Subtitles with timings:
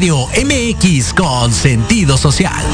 [0.00, 2.64] Radio MX con sentido social.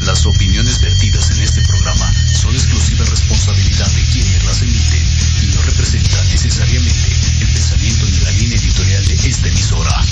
[0.00, 5.04] Las opiniones vertidas en este programa son exclusiva responsabilidad de quienes las emiten
[5.40, 7.08] y no representan necesariamente
[7.42, 10.04] el pensamiento ni la línea editorial de esta emisora.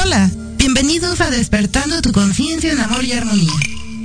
[0.00, 3.52] Hola, bienvenidos a Despertando tu conciencia en amor y armonía.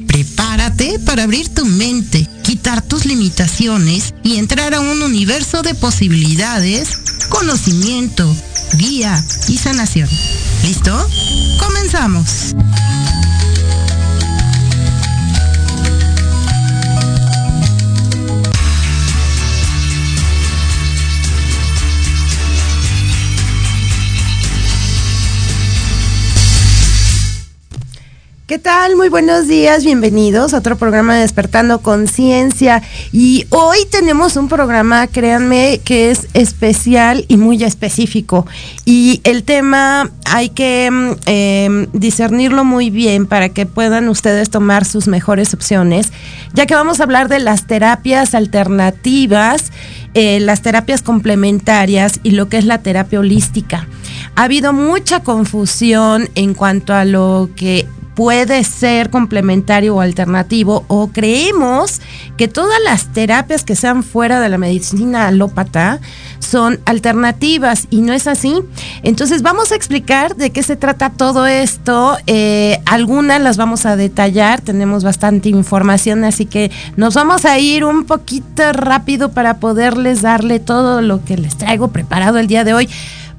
[0.07, 6.97] Prepárate para abrir tu mente, quitar tus limitaciones y entrar a un universo de posibilidades,
[7.29, 8.29] conocimiento,
[8.73, 10.09] guía y sanación.
[10.61, 11.09] ¿Listo?
[11.61, 12.53] Comenzamos.
[28.51, 28.97] ¿Qué tal?
[28.97, 32.83] Muy buenos días, bienvenidos a otro programa de Despertando Conciencia.
[33.13, 38.45] Y hoy tenemos un programa, créanme, que es especial y muy específico.
[38.83, 44.83] Y el tema hay que mm, em, discernirlo muy bien para que puedan ustedes tomar
[44.83, 46.11] sus mejores opciones,
[46.53, 49.71] ya que vamos a hablar de las terapias alternativas,
[50.13, 53.87] eh, las terapias complementarias y lo que es la terapia holística.
[54.35, 61.07] Ha habido mucha confusión en cuanto a lo que puede ser complementario o alternativo o
[61.07, 62.01] creemos
[62.37, 65.99] que todas las terapias que sean fuera de la medicina alópata
[66.39, 68.55] son alternativas y no es así.
[69.03, 72.17] Entonces vamos a explicar de qué se trata todo esto.
[72.27, 77.85] Eh, algunas las vamos a detallar, tenemos bastante información, así que nos vamos a ir
[77.85, 82.73] un poquito rápido para poderles darle todo lo que les traigo preparado el día de
[82.73, 82.89] hoy.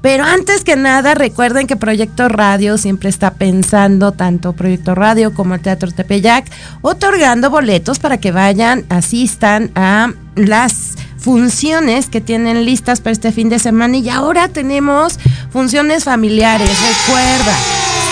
[0.03, 5.55] Pero antes que nada, recuerden que Proyecto Radio siempre está pensando, tanto Proyecto Radio como
[5.55, 6.45] el Teatro Tepeyac,
[6.81, 13.47] otorgando boletos para que vayan, asistan a las funciones que tienen listas para este fin
[13.47, 15.17] de semana y ahora tenemos
[15.53, 17.55] funciones familiares, recuerda.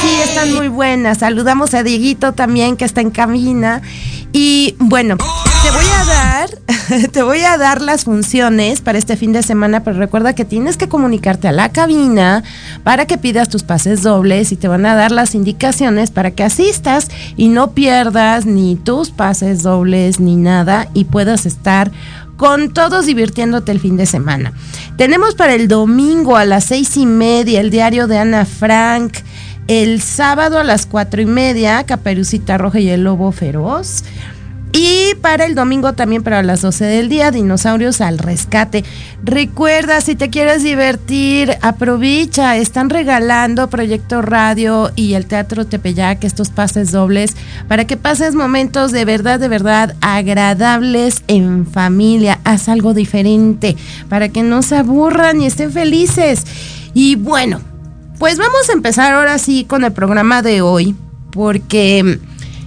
[0.01, 1.17] Sí, están muy buenas.
[1.17, 3.81] Saludamos a Dieguito también que está en cabina.
[4.33, 9.33] Y bueno, te voy a dar, te voy a dar las funciones para este fin
[9.33, 12.43] de semana, pero recuerda que tienes que comunicarte a la cabina
[12.83, 16.43] para que pidas tus pases dobles y te van a dar las indicaciones para que
[16.43, 21.91] asistas y no pierdas ni tus pases dobles ni nada y puedas estar
[22.41, 24.53] con todos divirtiéndote el fin de semana.
[24.97, 29.13] Tenemos para el domingo a las seis y media el diario de Ana Frank.
[29.71, 34.03] El sábado a las cuatro y media, Caperucita Roja y el Lobo Feroz.
[34.73, 38.83] Y para el domingo también para las 12 del día, Dinosaurios al Rescate.
[39.23, 46.49] Recuerda, si te quieres divertir, aprovecha, están regalando Proyecto Radio y el Teatro Tepeyac estos
[46.49, 47.37] pases dobles
[47.69, 52.41] para que pases momentos de verdad, de verdad agradables en familia.
[52.43, 53.77] Haz algo diferente
[54.09, 56.43] para que no se aburran y estén felices.
[56.93, 57.70] Y bueno,
[58.21, 60.95] pues vamos a empezar ahora sí con el programa de hoy,
[61.31, 62.19] porque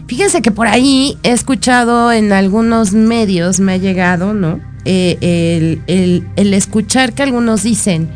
[0.07, 4.61] Fíjense que por ahí he escuchado en algunos medios, me ha llegado, ¿no?
[4.85, 8.11] Eh, el, escuchar que algunos dicen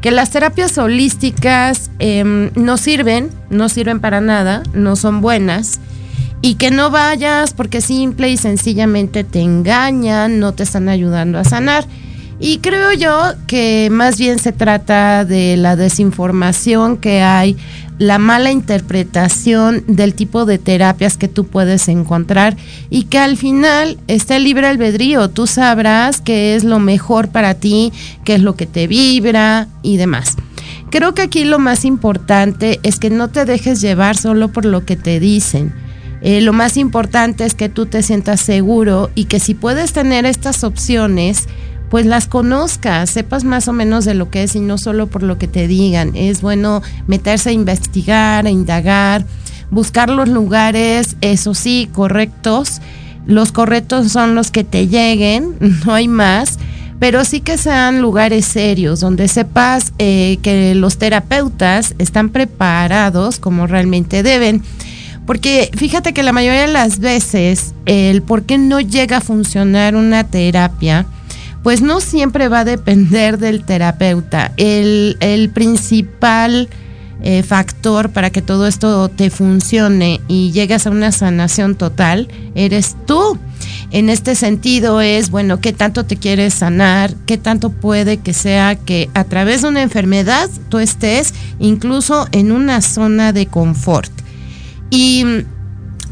[0.00, 5.78] que las terapias holísticas em, no sirven, no sirven para nada, no son buenas
[6.42, 11.44] y que no vayas porque simple y sencillamente te engañan, no te están ayudando a
[11.44, 11.86] sanar.
[12.40, 17.56] Y creo yo que más bien se trata de la desinformación que hay
[17.98, 22.56] la mala interpretación del tipo de terapias que tú puedes encontrar
[22.90, 25.28] y que al final esté libre albedrío.
[25.30, 27.92] Tú sabrás qué es lo mejor para ti,
[28.24, 30.36] qué es lo que te vibra y demás.
[30.90, 34.84] Creo que aquí lo más importante es que no te dejes llevar solo por lo
[34.84, 35.74] que te dicen.
[36.20, 40.24] Eh, lo más importante es que tú te sientas seguro y que si puedes tener
[40.24, 41.46] estas opciones,
[41.90, 45.22] pues las conozcas, sepas más o menos de lo que es y no solo por
[45.22, 46.12] lo que te digan.
[46.14, 49.24] Es bueno meterse a investigar, a indagar,
[49.70, 52.80] buscar los lugares, eso sí, correctos.
[53.26, 55.56] Los correctos son los que te lleguen,
[55.86, 56.58] no hay más,
[56.98, 63.66] pero sí que sean lugares serios, donde sepas eh, que los terapeutas están preparados como
[63.66, 64.62] realmente deben.
[65.26, 69.94] Porque fíjate que la mayoría de las veces el por qué no llega a funcionar
[69.94, 71.04] una terapia,
[71.62, 74.52] pues no siempre va a depender del terapeuta.
[74.56, 76.68] El, principal
[77.22, 82.96] eh, factor para que todo esto te funcione y llegues a una sanación total eres
[83.06, 83.38] tú.
[83.90, 88.76] En este sentido es, bueno, qué tanto te quieres sanar, qué tanto puede que sea
[88.76, 94.12] que a través de una enfermedad tú estés incluso en una zona de confort.
[94.90, 95.24] Y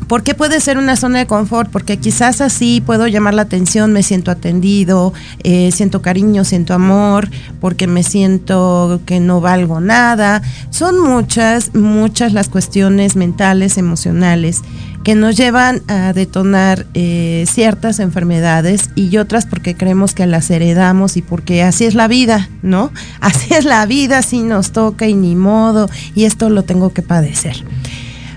[0.08, 1.70] ¿Por qué puede ser una zona de confort?
[1.70, 5.12] Porque quizás así puedo llamar la atención, me siento atendido,
[5.42, 7.28] eh, siento cariño, siento amor,
[7.60, 10.42] porque me siento que no valgo nada.
[10.70, 14.62] Son muchas, muchas las cuestiones mentales, emocionales
[15.06, 21.16] que nos llevan a detonar eh, ciertas enfermedades y otras porque creemos que las heredamos
[21.16, 22.90] y porque así es la vida, ¿no?
[23.20, 27.02] Así es la vida, así nos toca y ni modo, y esto lo tengo que
[27.02, 27.64] padecer.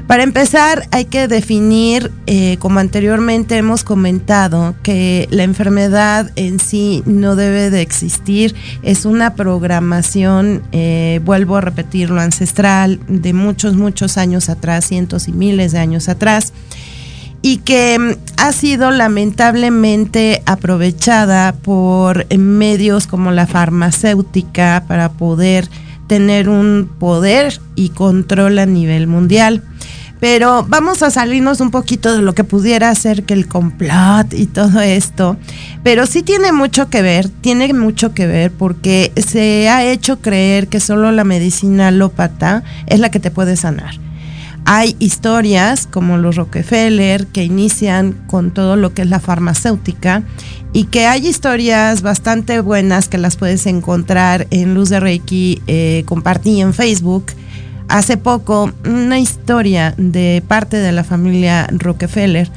[0.09, 7.03] Para empezar, hay que definir, eh, como anteriormente hemos comentado, que la enfermedad en sí
[7.05, 8.55] no debe de existir.
[8.81, 15.31] Es una programación, eh, vuelvo a repetirlo, ancestral de muchos, muchos años atrás, cientos y
[15.31, 16.53] miles de años atrás
[17.43, 25.69] y que mm, ha sido lamentablemente aprovechada por medios como la farmacéutica para poder
[26.07, 29.61] tener un poder y control a nivel mundial.
[30.19, 34.47] Pero vamos a salirnos un poquito de lo que pudiera ser que el complot y
[34.47, 35.37] todo esto.
[35.83, 40.67] Pero sí tiene mucho que ver, tiene mucho que ver porque se ha hecho creer
[40.67, 43.95] que solo la medicina alópata es la que te puede sanar.
[44.65, 50.23] Hay historias como los Rockefeller que inician con todo lo que es la farmacéutica
[50.73, 56.03] y que hay historias bastante buenas que las puedes encontrar en Luz de Reiki, eh,
[56.05, 57.27] compartí en Facebook
[57.89, 62.49] hace poco una historia de parte de la familia Rockefeller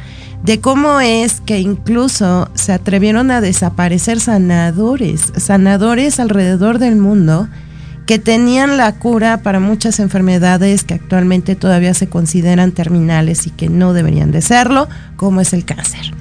[0.44, 7.49] de cómo es que incluso se atrevieron a desaparecer sanadores, sanadores alrededor del mundo
[8.06, 13.69] que tenían la cura para muchas enfermedades que actualmente todavía se consideran terminales y que
[13.69, 16.12] no deberían de serlo, como es el cáncer.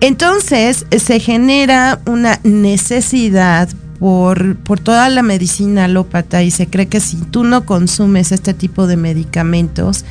[0.00, 7.00] Entonces se genera una necesidad por, por toda la medicina alópata y se cree que
[7.00, 10.04] si tú no consumes este tipo de medicamentos,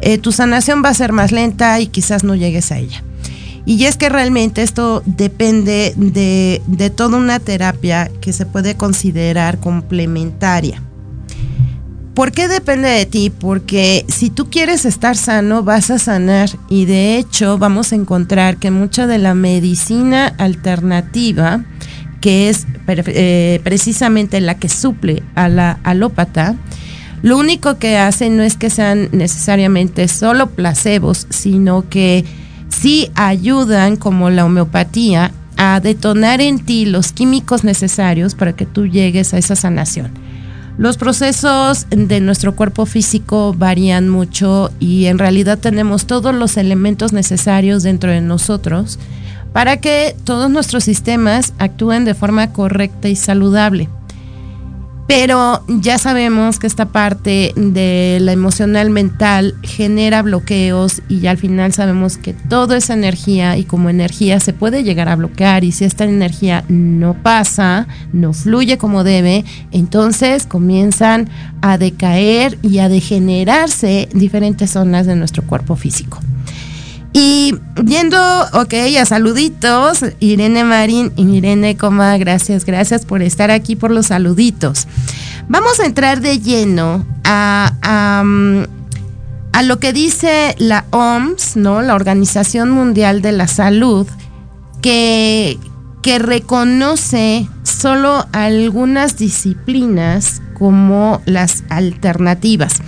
[0.00, 3.02] eh, tu sanación va a ser más lenta y quizás no llegues a ella.
[3.66, 9.58] Y es que realmente esto depende de, de toda una terapia que se puede considerar
[9.58, 10.82] complementaria.
[12.14, 13.30] ¿Por qué depende de ti?
[13.30, 16.50] Porque si tú quieres estar sano, vas a sanar.
[16.68, 21.64] Y de hecho, vamos a encontrar que mucha de la medicina alternativa
[22.20, 26.56] que es eh, precisamente la que suple a la alópata,
[27.22, 32.24] lo único que hace no es que sean necesariamente solo placebos, sino que
[32.68, 38.86] sí ayudan, como la homeopatía, a detonar en ti los químicos necesarios para que tú
[38.86, 40.10] llegues a esa sanación.
[40.78, 47.12] Los procesos de nuestro cuerpo físico varían mucho y en realidad tenemos todos los elementos
[47.12, 48.98] necesarios dentro de nosotros
[49.52, 53.88] para que todos nuestros sistemas actúen de forma correcta y saludable.
[55.10, 61.36] Pero ya sabemos que esta parte de la emocional mental genera bloqueos y ya al
[61.36, 65.72] final sabemos que toda esa energía y como energía se puede llegar a bloquear y
[65.72, 71.28] si esta energía no pasa, no fluye como debe, entonces comienzan
[71.60, 76.20] a decaer y a degenerarse diferentes zonas de nuestro cuerpo físico.
[77.12, 78.18] Y viendo,
[78.52, 84.06] ok, a saluditos, Irene Marín y Irene Coma, gracias, gracias por estar aquí por los
[84.06, 84.86] saluditos.
[85.48, 88.22] Vamos a entrar de lleno a, a,
[89.52, 91.82] a lo que dice la OMS, ¿no?
[91.82, 94.06] La Organización Mundial de la Salud,
[94.80, 95.58] que,
[96.02, 102.80] que reconoce solo algunas disciplinas como las alternativas.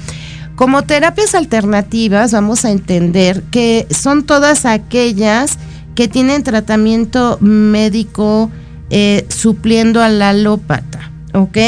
[0.63, 5.59] Como terapias alternativas vamos a entender que son todas aquellas
[5.97, 8.49] que tienen tratamiento médico
[8.89, 11.59] eh, supliendo al alópata, ¿ok?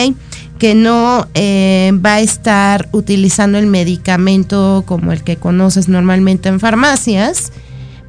[0.60, 6.60] Que no eh, va a estar utilizando el medicamento como el que conoces normalmente en
[6.60, 7.50] farmacias,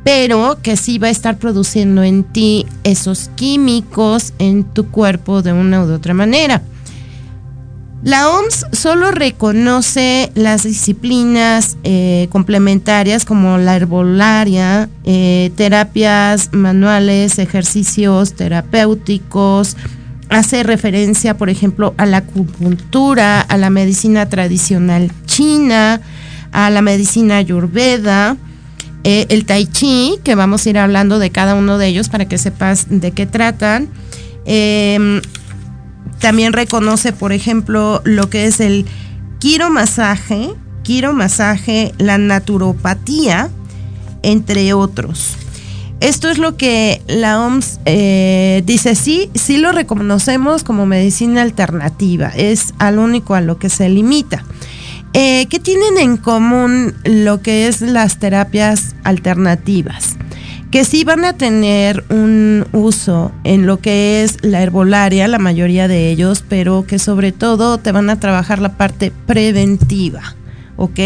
[0.04, 5.52] pero que sí va a estar produciendo en ti esos químicos en tu cuerpo de
[5.52, 6.62] una u otra manera.
[8.06, 18.34] La OMS solo reconoce las disciplinas eh, complementarias como la herbolaria, eh, terapias manuales, ejercicios
[18.34, 19.76] terapéuticos,
[20.30, 26.00] hace referencia, por ejemplo, a la acupuntura, a la medicina tradicional china,
[26.52, 28.38] a la medicina ayurveda,
[29.04, 32.26] eh, el tai chi, que vamos a ir hablando de cada uno de ellos para
[32.26, 33.90] que sepas de qué tratan.
[34.46, 35.22] Em,
[36.20, 38.86] también reconoce, por ejemplo, lo que es el
[39.40, 40.50] quiromasaje,
[40.84, 43.50] quiromasaje, la naturopatía,
[44.24, 45.36] entre otros.
[46.02, 52.28] Esto es lo que la OMS eh, dice, sí, sí lo reconocemos como medicina alternativa,
[52.36, 54.44] es al único a lo que se limita.
[55.14, 60.18] Eh, ¿Qué tienen en común lo que es las terapias alternativas?
[60.76, 65.88] Que sí van a tener un uso en lo que es la herbolaria, la mayoría
[65.88, 70.36] de ellos, pero que sobre todo te van a trabajar la parte preventiva.
[70.76, 71.00] ¿ok?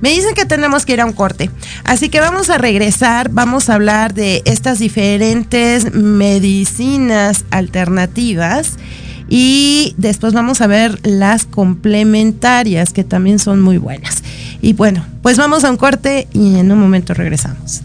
[0.00, 1.48] Me dicen que tenemos que ir a un corte.
[1.84, 8.78] Así que vamos a regresar, vamos a hablar de estas diferentes medicinas alternativas
[9.28, 14.24] y después vamos a ver las complementarias que también son muy buenas.
[14.60, 17.84] Y bueno, pues vamos a un corte y en un momento regresamos.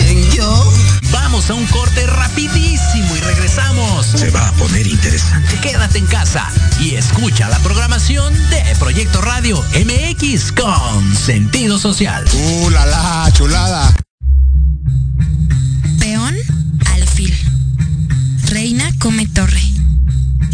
[1.49, 4.05] A un corte rapidísimo y regresamos.
[4.05, 5.59] Se va a poner interesante.
[5.59, 6.47] Quédate en casa
[6.79, 12.23] y escucha la programación de Proyecto Radio MX con sentido social.
[12.31, 13.93] ¡Uh, la, la chulada!
[15.99, 16.35] Peón,
[16.93, 17.35] alfil.
[18.45, 19.63] Reina come torre.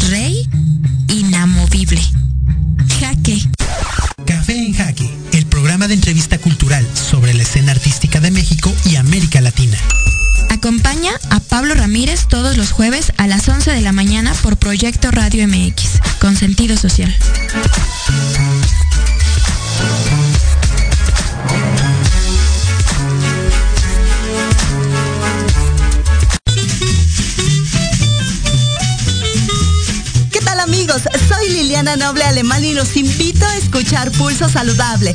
[0.08, 0.48] Rey,
[1.08, 2.00] inamovible.
[2.98, 3.46] Jaque.
[4.26, 8.96] Café en Jaque, el programa de entrevista cultural sobre la escena artística de México y
[8.96, 9.78] América Latina.
[10.58, 15.12] Acompaña a Pablo Ramírez todos los jueves a las 11 de la mañana por Proyecto
[15.12, 17.14] Radio MX, con sentido social.
[30.32, 31.02] ¿Qué tal amigos?
[31.28, 35.14] Soy Liliana Noble Alemán y los invito a escuchar Pulso Saludable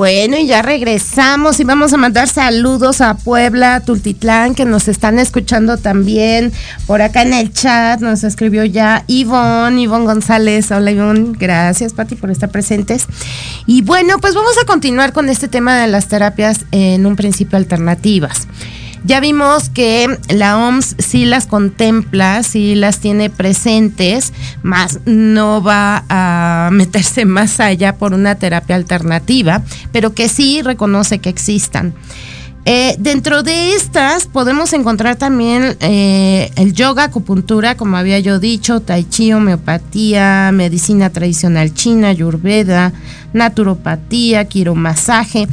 [0.00, 5.18] Bueno, y ya regresamos y vamos a mandar saludos a Puebla, Tultitlán, que nos están
[5.18, 6.54] escuchando también.
[6.86, 10.70] Por acá en el chat nos escribió ya Ivonne, Ivonne González.
[10.70, 13.04] Hola Ivonne, gracias Pati por estar presentes.
[13.66, 17.58] Y bueno, pues vamos a continuar con este tema de las terapias en un principio
[17.58, 18.48] alternativas.
[19.04, 26.04] Ya vimos que la OMS sí las contempla, sí las tiene presentes, más no va
[26.08, 31.94] a meterse más allá por una terapia alternativa, pero que sí reconoce que existan.
[32.66, 38.80] Eh, dentro de estas podemos encontrar también eh, el yoga, acupuntura, como había yo dicho,
[38.80, 42.92] tai chi, homeopatía, medicina tradicional china, ayurveda,
[43.32, 45.48] naturopatía, quiromasaje.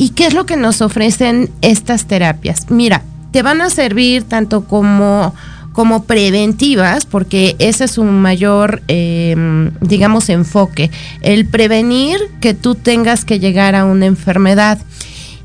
[0.00, 2.70] ¿Y qué es lo que nos ofrecen estas terapias?
[2.70, 3.02] Mira,
[3.32, 5.34] te van a servir tanto como
[5.74, 9.36] como preventivas, porque ese es un mayor, eh,
[9.82, 10.90] digamos, enfoque,
[11.20, 14.78] el prevenir que tú tengas que llegar a una enfermedad.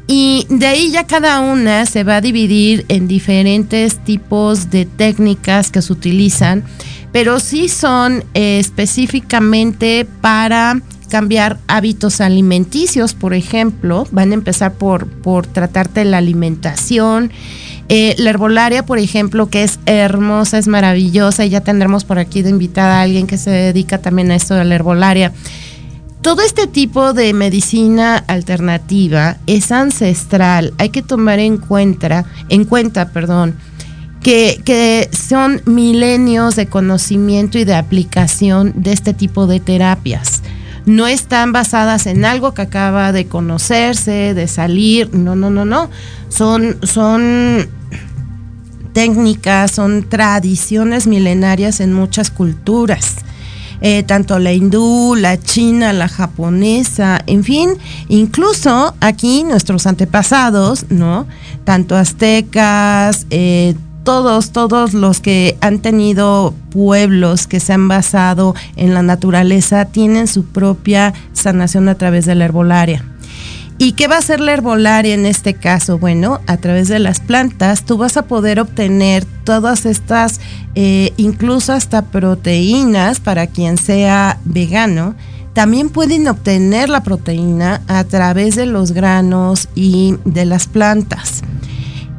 [0.07, 5.69] Y de ahí ya cada una se va a dividir en diferentes tipos de técnicas
[5.69, 6.63] que se utilizan,
[7.12, 10.81] pero sí son eh, específicamente para
[11.15, 17.31] cambiar hábitos alimenticios, por ejemplo, van a empezar por, por tratarte la alimentación.
[17.88, 22.41] Eh, la herbolaria, por ejemplo, que es hermosa, es maravillosa, y ya tendremos por aquí
[22.41, 25.31] de invitada a alguien que se dedica también a esto de la herbolaria.
[26.19, 30.74] Todo este tipo de medicina alternativa es ancestral.
[30.79, 33.55] Hay que tomar en cuenta, en cuenta, perdón,
[34.22, 40.41] que, que son milenios de conocimiento y de aplicación de este tipo de terapias
[40.85, 45.89] no están basadas en algo que acaba de conocerse, de salir, no, no, no, no.
[46.29, 47.67] Son, son
[48.93, 53.15] técnicas, son tradiciones milenarias en muchas culturas.
[53.81, 57.71] Eh, tanto la hindú, la china, la japonesa, en fin,
[58.07, 61.27] incluso aquí nuestros antepasados, ¿no?
[61.65, 63.75] Tanto aztecas, eh,
[64.05, 70.27] todos, todos los que han tenido pueblos que se han basado en la naturaleza tienen
[70.27, 73.03] su propia sanación a través de la herbolaria.
[73.77, 75.97] ¿Y qué va a ser la herbolaria en este caso?
[75.97, 80.39] Bueno, a través de las plantas tú vas a poder obtener todas estas,
[80.75, 85.15] eh, incluso hasta proteínas para quien sea vegano.
[85.53, 91.41] También pueden obtener la proteína a través de los granos y de las plantas.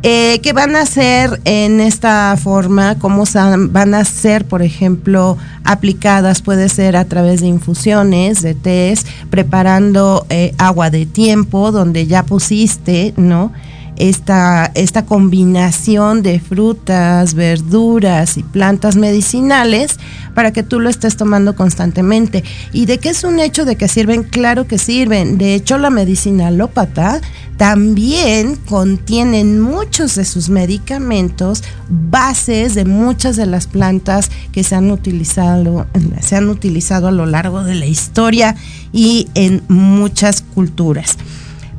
[0.03, 2.99] Eh, ¿Qué van a hacer en esta forma?
[2.99, 3.25] ¿Cómo
[3.71, 6.43] van a ser, por ejemplo, aplicadas?
[6.43, 12.23] Puede ser a través de infusiones, de test, preparando eh, agua de tiempo, donde ya
[12.25, 13.53] pusiste, ¿no?
[13.97, 19.99] Esta, esta combinación de frutas, verduras y plantas medicinales
[20.35, 22.45] para que tú lo estés tomando constantemente.
[22.73, 24.23] ¿Y de qué es un hecho de que sirven?
[24.23, 25.39] Claro que sirven.
[25.39, 27.21] De hecho, la medicina alópata
[27.57, 34.91] también contiene muchos de sus medicamentos bases de muchas de las plantas que se han
[34.91, 35.87] utilizado,
[36.21, 38.57] se han utilizado a lo largo de la historia
[38.93, 41.17] y en muchas culturas.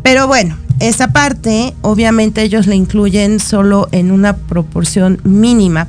[0.03, 5.87] Pero bueno, esa parte obviamente ellos la incluyen solo en una proporción mínima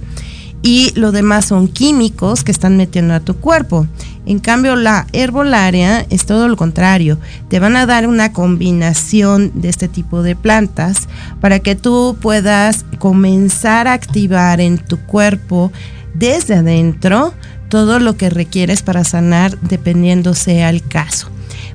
[0.62, 3.87] y lo demás son químicos que están metiendo a tu cuerpo.
[4.27, 7.18] En cambio, la herbolaria es todo lo contrario.
[7.49, 11.09] Te van a dar una combinación de este tipo de plantas
[11.40, 15.73] para que tú puedas comenzar a activar en tu cuerpo
[16.14, 17.33] desde adentro
[17.68, 21.31] todo lo que requieres para sanar dependiendo sea el caso.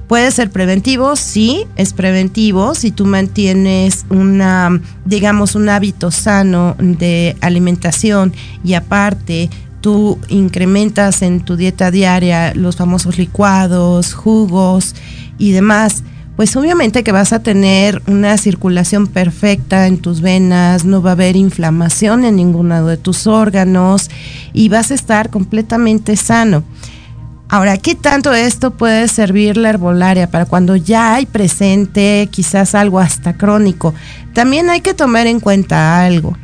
[0.08, 7.36] Puede ser preventivo, sí, es preventivo si tú mantienes una, digamos, un hábito sano de
[7.42, 9.50] alimentación y aparte
[9.82, 14.96] tú incrementas en tu dieta diaria los famosos licuados, jugos
[15.38, 16.04] y demás,
[16.36, 21.14] pues obviamente que vas a tener una circulación perfecta en tus venas, no va a
[21.14, 24.10] haber inflamación en ninguno de tus órganos
[24.52, 26.64] y vas a estar completamente sano.
[27.50, 33.00] Ahora, ¿qué tanto esto puede servir la herbolaria para cuando ya hay presente quizás algo
[33.00, 33.94] hasta crónico?
[34.34, 36.36] También hay que tomar en cuenta algo.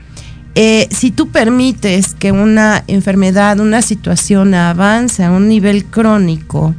[0.55, 6.75] Eh, si tú permites que una enfermedad, una situación avance a un nivel crónico,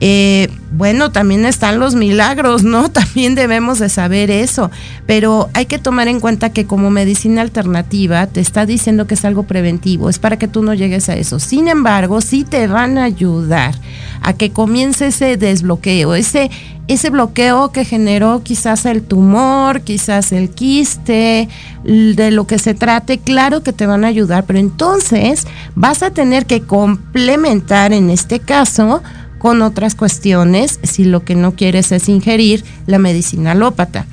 [0.00, 2.90] eh, bueno, también están los milagros, ¿no?
[2.92, 4.70] También debemos de saber eso,
[5.06, 9.24] pero hay que tomar en cuenta que como medicina alternativa te está diciendo que es
[9.24, 11.38] algo preventivo, es para que tú no llegues a eso.
[11.38, 13.74] Sin embargo, sí te van a ayudar
[14.22, 16.50] a que comience ese desbloqueo, ese,
[16.88, 21.48] ese bloqueo que generó quizás el tumor, quizás el quiste,
[21.84, 26.10] de lo que se trate, claro que te van a ayudar, pero entonces vas a
[26.10, 29.02] tener que complementar en este caso
[29.40, 34.06] con otras cuestiones si lo que no quieres es ingerir la medicina alópata.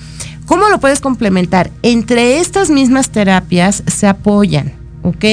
[0.48, 1.70] ¿Cómo lo puedes complementar?
[1.84, 5.26] Entre estas mismas terapias se apoyan, ¿ok?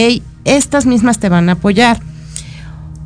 [0.45, 2.01] Estas mismas te van a apoyar.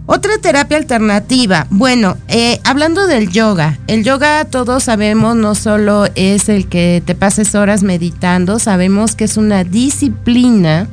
[0.07, 6.49] Otra terapia alternativa, bueno, eh, hablando del yoga, el yoga todos sabemos no solo es
[6.49, 10.89] el que te pases horas meditando, sabemos que es una disciplina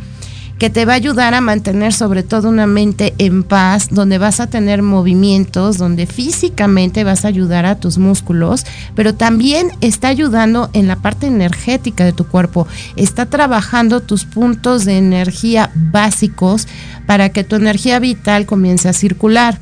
[0.57, 4.39] que te va a ayudar a mantener sobre todo una mente en paz, donde vas
[4.39, 8.65] a tener movimientos, donde físicamente vas a ayudar a tus músculos,
[8.95, 12.67] pero también está ayudando en la parte energética de tu cuerpo.
[12.95, 16.67] Está trabajando tus puntos de energía básicos
[17.05, 19.59] para que tu energía vital comience a circular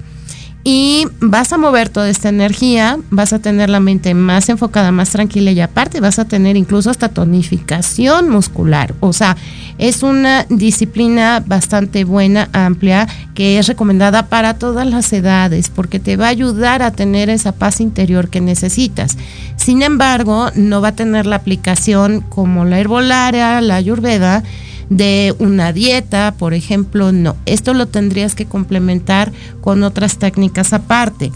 [0.63, 5.09] y vas a mover toda esta energía, vas a tener la mente más enfocada, más
[5.09, 8.95] tranquila y aparte vas a tener incluso hasta tonificación muscular.
[9.01, 9.35] O sea,
[9.77, 16.15] es una disciplina bastante buena, amplia, que es recomendada para todas las edades porque te
[16.15, 19.17] va a ayudar a tener esa paz interior que necesitas.
[19.57, 24.43] Sin embargo, no va a tener la aplicación como la herbolaria, la ayurveda,
[24.89, 27.35] de una dieta, por ejemplo, no.
[27.45, 31.31] Esto lo tendrías que complementar con otras técnicas aparte.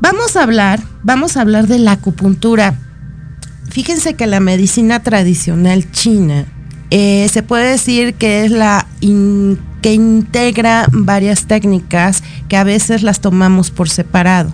[0.00, 2.78] Vamos a hablar, vamos a hablar de la acupuntura.
[3.70, 6.46] Fíjense que la medicina tradicional china
[6.90, 8.86] eh, se puede decir que es la
[9.80, 14.52] que integra varias técnicas que a veces las tomamos por separado.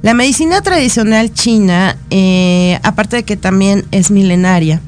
[0.00, 4.80] La medicina tradicional china, eh, aparte de que también es milenaria,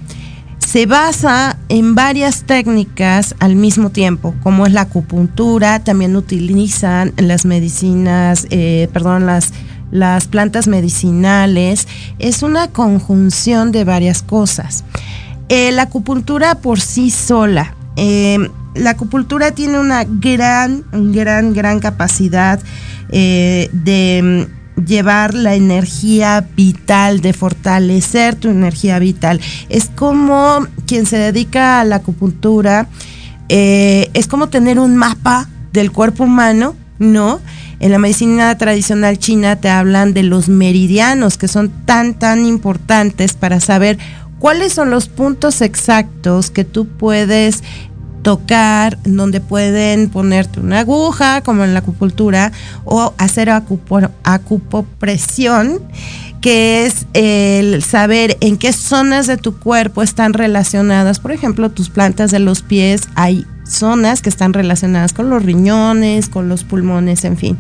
[0.75, 7.45] se basa en varias técnicas al mismo tiempo, como es la acupuntura, también utilizan las
[7.45, 9.53] medicinas, eh, perdón, las,
[9.93, 11.87] las plantas medicinales,
[12.19, 14.83] es una conjunción de varias cosas.
[15.49, 18.39] Eh, la acupuntura por sí sola, eh,
[18.75, 22.59] la acupuntura tiene una gran, gran, gran capacidad
[23.13, 29.41] de llevar la energía vital, de fortalecer tu energía vital.
[29.69, 32.89] Es como quien se dedica a la acupuntura,
[33.49, 37.41] eh, es como tener un mapa del cuerpo humano, ¿no?
[37.81, 43.35] En la medicina tradicional china te hablan de los meridianos, que son tan, tan importantes
[43.35, 43.99] para saber
[44.39, 47.63] cuáles son los puntos exactos que tú puedes
[48.25, 52.51] tocar, donde pueden ponerte una aguja, como en la acupuntura,
[52.85, 55.81] o hacer acupopresión,
[56.41, 61.21] que es el saber en qué zonas de tu cuerpo están relacionadas.
[61.21, 66.29] Por ejemplo, tus plantas de los pies, hay zonas que están relacionadas con los riñones,
[66.29, 67.59] con los pulmones, en fin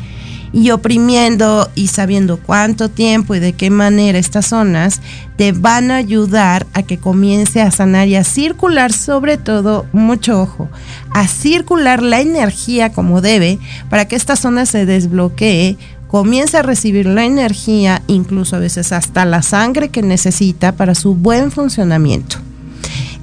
[0.55, 5.01] y oprimiendo y sabiendo cuánto tiempo y de qué manera estas zonas
[5.37, 10.41] te van a ayudar a que comience a sanar y a circular sobre todo, mucho
[10.41, 10.69] ojo,
[11.13, 13.59] a circular la energía como debe
[13.91, 19.25] para que esta zona se desbloquee comience a recibir la energía, incluso a veces hasta
[19.25, 22.37] la sangre que necesita para su buen funcionamiento.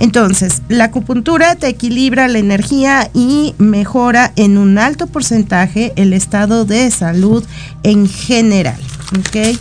[0.02, 6.66] Entonces, la acupuntura te equilibra la energía y mejora en un alto porcentaje el estado
[6.66, 7.46] de salud
[7.84, 8.80] en general.
[9.20, 9.60] ¿Ok?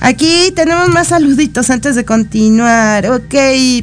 [0.00, 3.10] Aquí tenemos más saluditos antes de continuar.
[3.10, 3.34] Ok,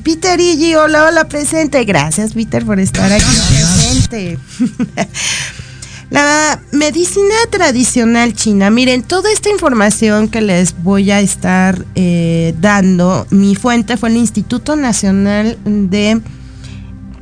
[0.03, 1.83] Peter Igi, hola, hola, presente.
[1.85, 4.39] Gracias, Peter, por estar aquí presente.
[6.09, 13.25] La medicina tradicional china, miren, toda esta información que les voy a estar eh, dando,
[13.31, 16.21] mi fuente fue el Instituto Nacional de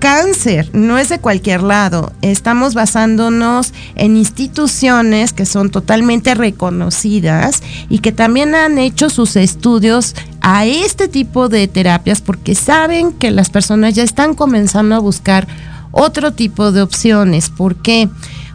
[0.02, 2.12] Cáncer, no es de cualquier lado.
[2.24, 10.16] Estamos basándonos en instituciones que son totalmente reconocidas y que también han hecho sus estudios
[10.42, 15.48] a este tipo de terapias porque saben que las personas ya están comenzando a buscar
[15.92, 17.52] otro tipo de opciones.
[17.52, 18.10] ¿Por qué?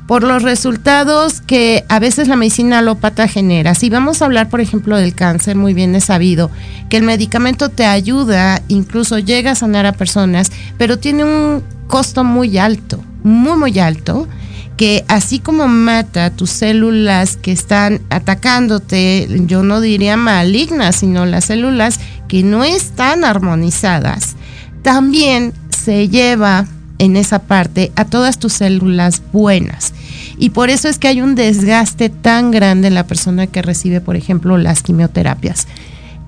[0.06, 3.74] Por los resultados que a veces la medicina alópata genera.
[3.74, 6.50] Si vamos a hablar, por ejemplo, del cáncer, muy bien es sabido
[6.88, 12.24] que el medicamento te ayuda, incluso llega a sanar a personas, pero tiene un costo
[12.24, 14.28] muy alto, muy, muy alto
[14.76, 21.46] que así como mata tus células que están atacándote, yo no diría malignas, sino las
[21.46, 24.36] células que no están armonizadas,
[24.82, 26.66] también se lleva
[26.98, 29.92] en esa parte a todas tus células buenas.
[30.38, 34.00] Y por eso es que hay un desgaste tan grande en la persona que recibe,
[34.00, 35.66] por ejemplo, las quimioterapias.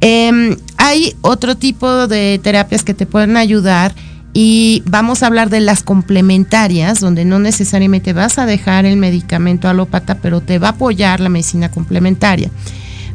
[0.01, 3.95] Em, hay otro tipo de terapias que te pueden ayudar
[4.33, 9.69] y vamos a hablar de las complementarias, donde no necesariamente vas a dejar el medicamento
[9.69, 12.51] alópata, pero te va a apoyar la medicina complementaria.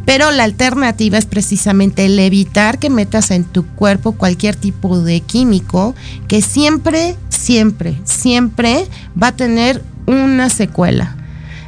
[0.06, 5.22] Pero la alternativa es precisamente el evitar que metas en tu cuerpo cualquier tipo de
[5.22, 5.96] químico
[6.28, 8.88] que siempre, siempre, siempre
[9.22, 11.18] va a tener una secuela.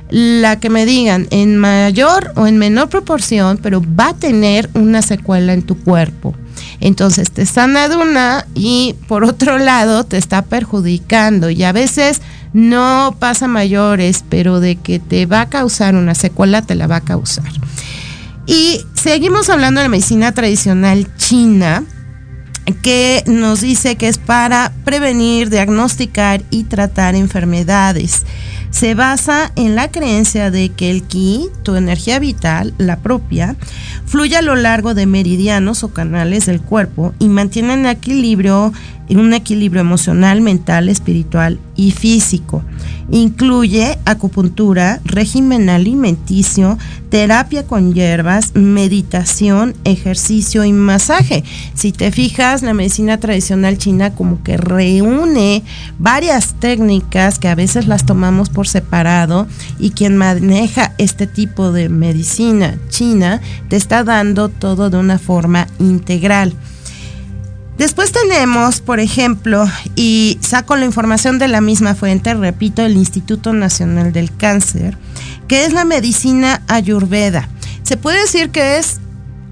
[0.10, 5.02] La que me digan en mayor o en menor proporción, pero va a tener una
[5.02, 6.36] secuela en tu cuerpo.
[6.80, 12.22] Entonces te sana de una y por otro lado te está perjudicando y a veces
[12.54, 16.98] no pasa mayores, pero de que te va a causar una secuela te la va
[16.98, 17.52] a causar.
[18.46, 21.84] Y seguimos hablando de la medicina tradicional china,
[22.82, 28.26] que nos dice que es para prevenir, diagnosticar y tratar enfermedades.
[28.72, 33.56] Se basa en la creencia de que el ki, tu energía vital, la propia,
[34.06, 38.74] fluye a lo largo de meridianos o canales del cuerpo y mantiene en equilibrio,
[39.10, 42.64] un equilibrio emocional, mental, espiritual y físico.
[43.12, 51.44] Incluye acupuntura, régimen alimenticio, terapia con hierbas, meditación, ejercicio y masaje.
[51.76, 55.64] Si te fijas, la medicina tradicional china como que reúne
[56.00, 59.48] varias técnicas que a veces las tomamos por separado
[59.80, 63.40] y quien maneja este tipo de medicina china
[63.70, 66.56] te está dando todo de una forma integral.
[67.78, 73.52] Después tenemos, por ejemplo, y saco la información de la misma fuente, repito, el Instituto
[73.52, 74.98] Nacional del Cáncer,
[75.50, 77.50] que es la medicina ayurveda.
[77.84, 79.02] Se puede decir que es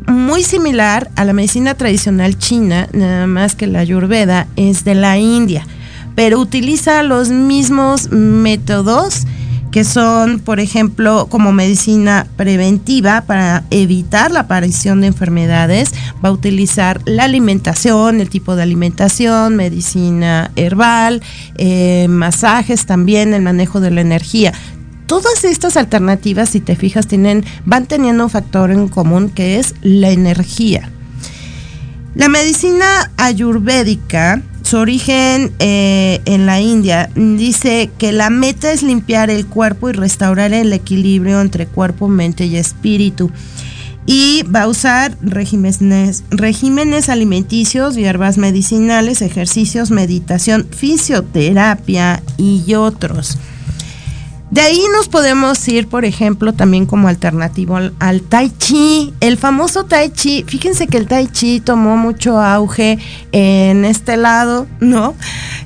[0.07, 5.17] muy similar a la medicina tradicional china, nada más que la ayurveda es de la
[5.17, 5.67] India,
[6.15, 9.25] pero utiliza los mismos métodos
[9.73, 15.91] que son, por ejemplo, como medicina preventiva para evitar la aparición de enfermedades.
[16.23, 21.23] Va a utilizar la alimentación, el tipo de alimentación, medicina herbal,
[21.57, 24.53] eh, masajes también, el manejo de la energía.
[25.07, 29.73] Todas estas alternativas, si te fijas, tienen, van teniendo un factor en común que es
[29.81, 30.91] la energía.
[32.13, 39.29] La medicina ayurvédica su origen eh, en la India, dice que la meta es limpiar
[39.29, 43.29] el cuerpo y restaurar el equilibrio entre cuerpo, mente y espíritu.
[44.05, 53.37] Y va a usar regímenes, regímenes alimenticios, hierbas medicinales, ejercicios, meditación, fisioterapia y otros.
[54.53, 59.11] De ahí nos podemos ir, por ejemplo, también como alternativo al, Tai Chi.
[59.19, 62.99] El famoso Tai Chi, fíjense que el Tai Chi tomó mucho auge
[63.31, 65.15] en este lado, ¿no?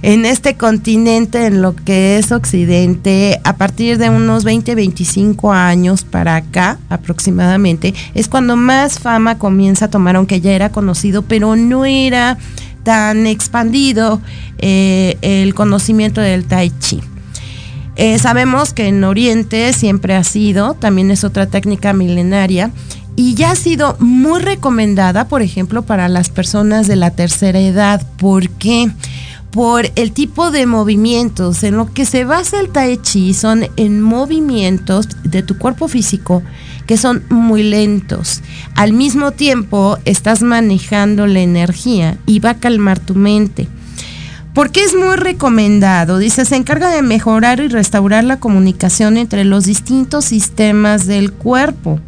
[0.03, 6.05] En este continente, en lo que es Occidente, a partir de unos 20, 25 años
[6.05, 11.57] para acá aproximadamente, es cuando más fama comienza a tomar, aunque ya era conocido, pero
[11.57, 12.37] no era
[12.83, 14.21] tan expandido
[14.59, 17.01] eh, el conocimiento del Tai Chi.
[17.97, 22.71] Eh, sabemos que en Oriente siempre ha sido, también es otra técnica milenaria,
[23.15, 28.05] y ya ha sido muy recomendada, por ejemplo, para las personas de la tercera edad.
[28.17, 28.91] ¿Por qué?
[29.49, 31.63] Por el tipo de movimientos.
[31.63, 36.43] En lo que se basa el Tai Chi son en movimientos de tu cuerpo físico
[36.85, 38.43] que son muy lentos.
[38.75, 43.67] Al mismo tiempo estás manejando la energía y va a calmar tu mente
[44.57, 46.17] porque es muy recomendado.
[46.17, 51.99] Dice, se encarga de mejorar y restaurar la comunicación entre los distintos sistemas del cuerpo.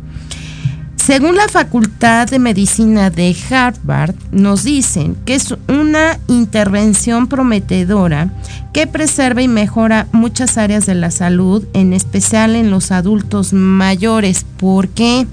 [0.95, 8.33] Según la Facultad de Medicina de Harvard, nos dicen que es una intervención prometedora
[8.73, 14.43] que preserva y mejora muchas áreas de la salud, en especial en los adultos mayores.
[14.57, 15.27] ¿Por qué?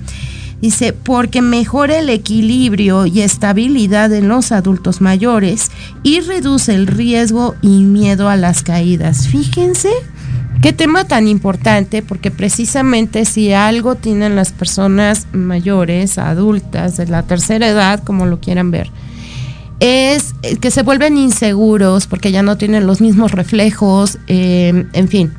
[0.60, 5.70] Dice, porque mejora el equilibrio y estabilidad en los adultos mayores
[6.02, 9.28] y reduce el riesgo y miedo a las caídas.
[9.28, 9.90] Fíjense
[10.62, 17.22] qué tema tan importante, porque precisamente si algo tienen las personas mayores, adultas, de la
[17.22, 18.90] tercera edad, como lo quieran ver,
[19.78, 25.32] es que se vuelven inseguros porque ya no tienen los mismos reflejos, eh, en fin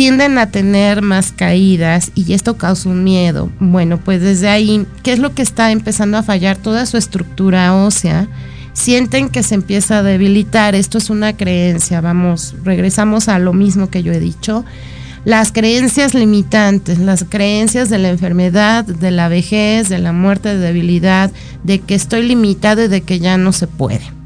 [0.00, 3.50] tienden a tener más caídas y esto causa un miedo.
[3.60, 6.56] Bueno, pues desde ahí, ¿qué es lo que está empezando a fallar?
[6.56, 8.26] Toda su estructura ósea.
[8.72, 10.74] Sienten que se empieza a debilitar.
[10.74, 12.00] Esto es una creencia.
[12.00, 14.64] Vamos, regresamos a lo mismo que yo he dicho.
[15.26, 20.60] Las creencias limitantes, las creencias de la enfermedad, de la vejez, de la muerte, de
[20.60, 21.30] debilidad,
[21.62, 24.19] de que estoy limitado y de que ya no se puede.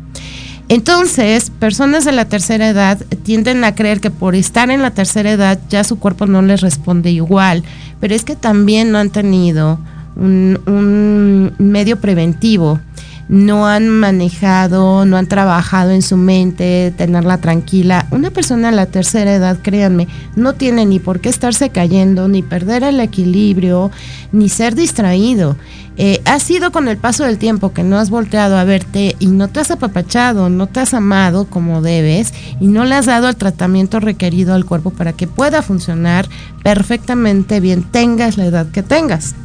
[0.68, 5.30] Entonces, personas de la tercera edad tienden a creer que por estar en la tercera
[5.30, 7.62] edad ya su cuerpo no les responde igual,
[8.00, 9.78] pero es que también no han tenido
[10.16, 12.80] un, medio preventivo
[13.28, 18.06] no han manejado, no han trabajado en su mente, tenerla tranquila.
[18.10, 22.42] Una persona de la tercera edad, créanme, no tiene ni por qué estarse cayendo, ni
[22.42, 23.90] perder el equilibrio,
[24.32, 25.56] ni ser distraído.
[25.96, 29.28] Eh, ha sido con el paso del tiempo que no has volteado a verte y
[29.28, 33.28] no te has apapachado, no te has amado como debes y no le has dado
[33.28, 36.28] el tratamiento requerido al cuerpo para que pueda funcionar
[36.64, 39.36] perfectamente bien, tengas la edad que tengas.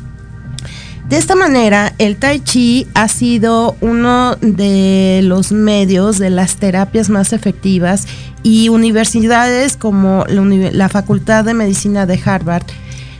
[1.10, 7.10] De esta manera, el tai chi ha sido uno de los medios de las terapias
[7.10, 8.06] más efectivas
[8.44, 12.68] y universidades como la, Facultad de Medicina de Harvard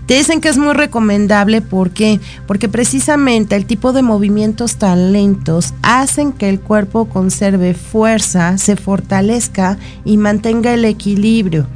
[0.06, 2.20] te dicen que es muy recomendable, ¿por qué?
[2.48, 8.76] Porque precisamente el tipo de movimientos tan lentos hacen que el cuerpo conserve fuerza, se
[8.76, 11.68] fortalezca y mantenga el equilibrio.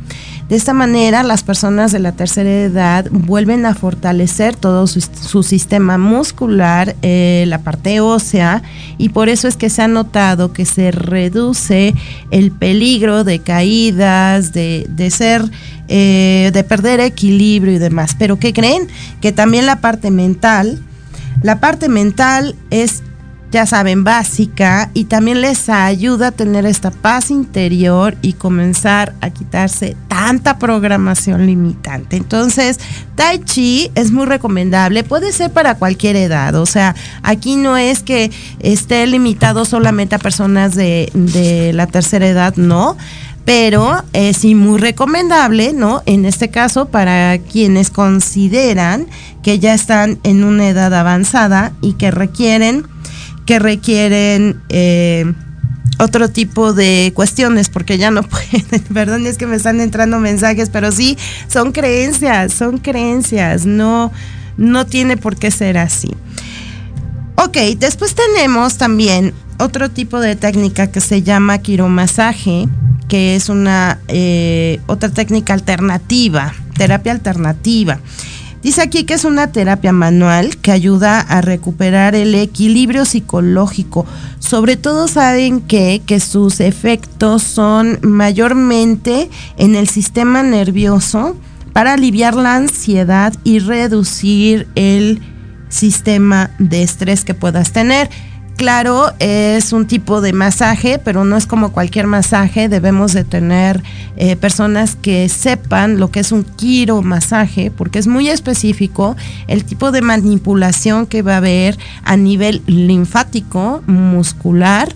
[0.49, 5.97] De esta manera, las personas de la tercera edad vuelven a fortalecer todo su, sistema
[5.97, 8.62] muscular, eh, la parte ósea,
[8.97, 11.93] y por eso es que se ha notado que se reduce
[12.29, 15.43] el peligro de caídas, de, ser,
[15.88, 18.15] eh, de perder equilibrio y demás.
[18.19, 18.88] Pero ¿qué creen?
[19.21, 20.84] Que también la parte mental,
[21.41, 23.01] la parte mental es
[23.53, 29.29] ya saben, básica y también les ayuda a tener esta paz interior y comenzar a
[29.29, 32.15] quitarse tanta programación limitante.
[32.15, 32.79] Entonces,
[33.15, 38.03] Tai Chi es muy recomendable, puede ser para cualquier edad, o sea, aquí no es
[38.03, 38.31] que
[38.62, 42.95] esté limitado solamente a personas de, de la tercera edad, no
[43.43, 46.01] pero es sí muy recomendable, ¿no?
[46.05, 49.07] En este caso, para quienes consideran
[49.41, 52.86] que ya están en una edad avanzada y que requieren
[53.45, 55.33] que requieren eh,
[56.03, 60.69] otro tipo de cuestiones, porque ya no pueden, perdón, es que me están entrando mensajes,
[60.69, 64.11] pero sí, son creencias, son creencias, no,
[64.57, 66.09] no tiene por qué ser así.
[67.35, 72.67] Ok, después tenemos también otro tipo de técnica que se llama quiromasaje,
[73.07, 77.99] que es una eh, otra técnica alternativa, terapia alternativa.
[78.63, 84.06] Dice aquí que es una terapia manual que ayuda a recuperar el equilibrio psicológico.
[84.39, 91.36] Sobre todo saben que, que sus efectos son mayormente en el sistema nervioso
[91.73, 95.21] para aliviar la ansiedad y reducir el
[95.67, 98.10] sistema de estrés que puedas tener.
[98.55, 102.69] Claro, es un tipo de masaje, pero no es como cualquier masaje.
[102.69, 103.81] Debemos de tener
[104.15, 106.45] eh, personas que sepan lo que es un
[107.01, 109.15] masaje, porque es muy específico
[109.47, 114.93] el tipo de manipulación que va a haber a nivel linfático, muscular.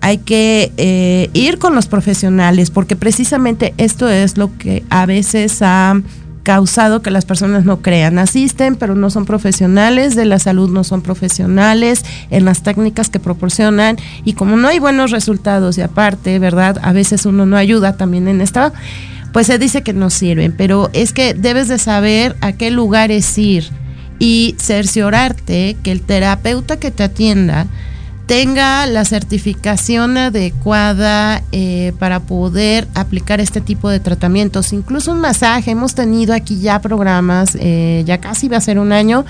[0.00, 5.58] Hay que eh, ir con los profesionales, porque precisamente esto es lo que a veces
[5.60, 6.00] ha
[6.42, 8.18] causado que las personas no crean.
[8.18, 13.20] Asisten, pero no son profesionales de la salud, no son profesionales en las técnicas que
[13.20, 16.78] proporcionan y como no hay buenos resultados y aparte, ¿verdad?
[16.82, 18.72] A veces uno no ayuda también en esta,
[19.32, 23.38] pues se dice que no sirven, pero es que debes de saber a qué lugares
[23.38, 23.70] ir
[24.18, 27.66] y cerciorarte que el terapeuta que te atienda
[28.26, 34.72] tenga la certificación adecuada eh, para poder aplicar este tipo de tratamientos.
[34.72, 38.92] Incluso un masaje, hemos tenido aquí ya programas, eh, ya casi va a ser un
[38.92, 39.24] año,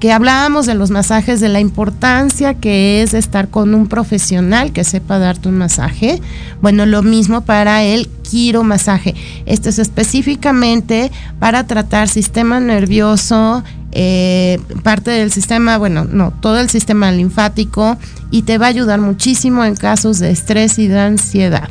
[0.00, 4.82] que hablábamos de los masajes, de la importancia que es estar con un profesional que
[4.82, 6.22] sepa darte un masaje.
[6.62, 9.14] Bueno, lo mismo para el quiromasaje.
[9.44, 16.70] Esto es específicamente para tratar sistema nervioso, eh, parte del sistema, bueno, no, todo el
[16.70, 17.98] sistema linfático
[18.30, 21.68] y te va a ayudar muchísimo en casos de estrés y de ansiedad.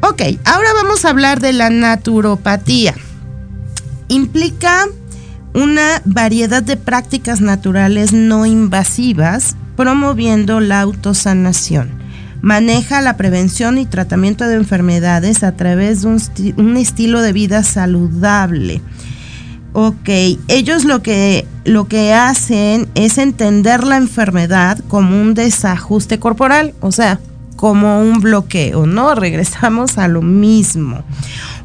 [0.00, 2.94] Ok, ahora vamos a hablar de la naturopatía.
[4.06, 4.86] Implica
[5.54, 11.90] una variedad de prácticas naturales no invasivas promoviendo la autosanación.
[12.42, 16.08] Maneja la prevención y tratamiento de enfermedades a través de
[16.56, 18.82] un, estilo de vida saludable
[19.76, 20.08] Ok,
[20.46, 26.92] ellos lo que, lo que hacen es entender la enfermedad como un desajuste corporal, o
[26.92, 27.18] sea,
[27.56, 29.14] como un bloqueo, ¿no?
[29.16, 31.02] Regresamos a lo mismo.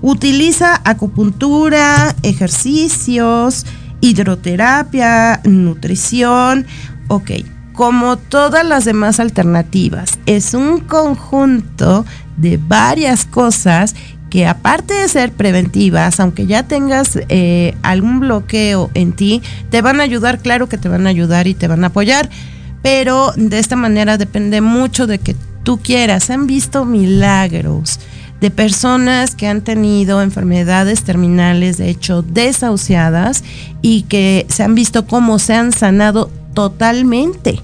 [0.02, 3.68] Utiliza acupuntura, ejercicios,
[4.02, 6.66] hidroterapia, nutrición,
[7.08, 7.32] ok,
[7.74, 10.20] como todas las demás alternativas.
[10.26, 12.06] Es un conjunto
[12.38, 13.96] de varias cosas
[14.30, 20.00] que aparte de ser preventivas, aunque ya tengas eh, algún bloqueo en ti, te van
[20.00, 22.30] a ayudar, claro que te van a ayudar y te van a apoyar,
[22.82, 26.30] pero de esta manera depende mucho de que tú quieras.
[26.30, 28.00] Han visto milagros
[28.42, 33.44] de personas que han tenido enfermedades terminales, de hecho desahuciadas,
[33.82, 37.62] y que se han visto cómo se han sanado totalmente.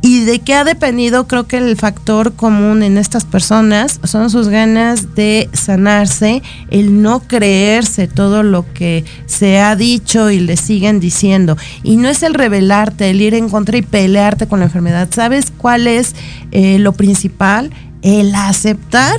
[0.00, 1.26] ¿Y de qué ha dependido?
[1.26, 7.20] Creo que el factor común en estas personas son sus ganas de sanarse, el no
[7.20, 11.56] creerse todo lo que se ha dicho y le siguen diciendo.
[11.82, 15.08] Y no es el rebelarte, el ir en contra y pelearte con la enfermedad.
[15.10, 16.14] ¿Sabes cuál es
[16.52, 17.72] eh, lo principal?
[18.02, 19.18] El aceptar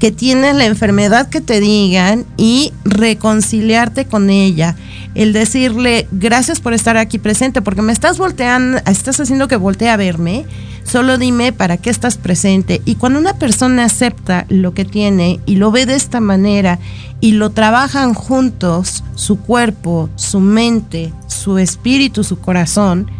[0.00, 4.74] que tienes la enfermedad que te digan y reconciliarte con ella.
[5.14, 9.90] El decirle gracias por estar aquí presente, porque me estás volteando, estás haciendo que voltee
[9.90, 10.46] a verme.
[10.84, 12.80] Solo dime para qué estás presente.
[12.86, 16.78] Y cuando una persona acepta lo que tiene y lo ve de esta manera
[17.20, 23.10] y lo trabajan juntos, su cuerpo, su mente, su espíritu, su corazón,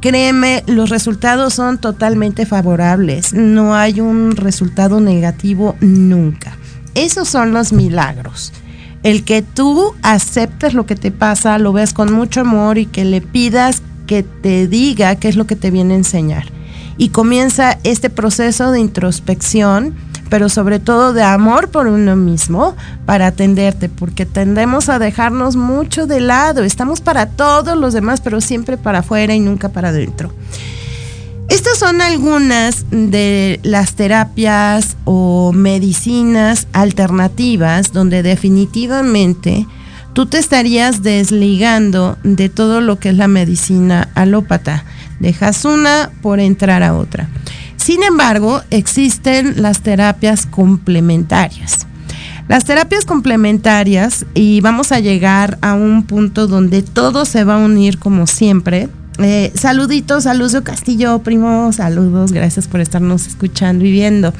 [0.00, 3.32] Créeme, los resultados son totalmente favorables.
[3.32, 6.56] No hay un resultado negativo nunca.
[6.94, 8.52] Esos son los milagros.
[9.02, 13.04] El que tú aceptes lo que te pasa, lo veas con mucho amor y que
[13.04, 16.46] le pidas que te diga qué es lo que te viene a enseñar.
[16.98, 19.94] Y comienza este proceso de introspección
[20.28, 22.74] pero sobre todo de amor por uno mismo
[23.04, 26.62] para atenderte, porque tendemos a dejarnos mucho de lado.
[26.62, 30.32] Estamos para todos los demás, pero siempre para afuera y nunca para adentro.
[31.48, 39.64] Estas son algunas de las terapias o medicinas alternativas donde definitivamente
[40.12, 44.84] tú te estarías desligando de todo lo que es la medicina alópata.
[45.20, 47.28] Dejas una por entrar a otra.
[47.86, 51.86] Sin embargo, existen las terapias complementarias.
[52.48, 57.64] Las terapias complementarias, y vamos a llegar a un punto donde todo se va a
[57.64, 64.34] unir como siempre, Eh, saluditos Lucio Castillo, primo, saludos, gracias por estarnos escuchando y viendo.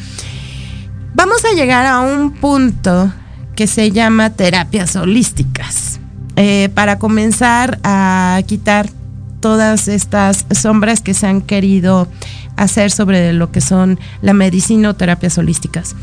[1.14, 3.12] Vamos a llegar a un punto
[3.54, 6.00] que se llama terapias holísticas.
[6.34, 8.90] Eh, para comenzar a quitar
[9.38, 12.08] todas estas sombras que se han querido
[12.56, 15.94] hacer sobre lo que son la medicina o terapias holísticas.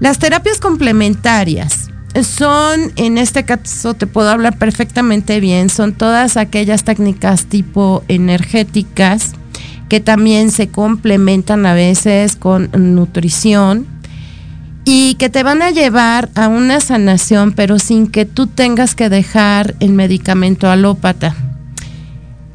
[0.00, 1.90] Las terapias complementarias
[2.22, 9.32] son, en este caso te puedo hablar perfectamente bien, son todas aquellas técnicas tipo energéticas
[9.88, 13.86] que también se complementan a veces con nutrición
[14.84, 19.08] y que te van a llevar a una sanación, pero sin que tú tengas que
[19.08, 21.34] dejar el medicamento alópata.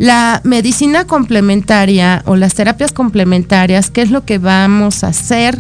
[0.03, 5.57] La medicina complementaria o las terapias complementarias, ¿qué es lo que vamos a hacer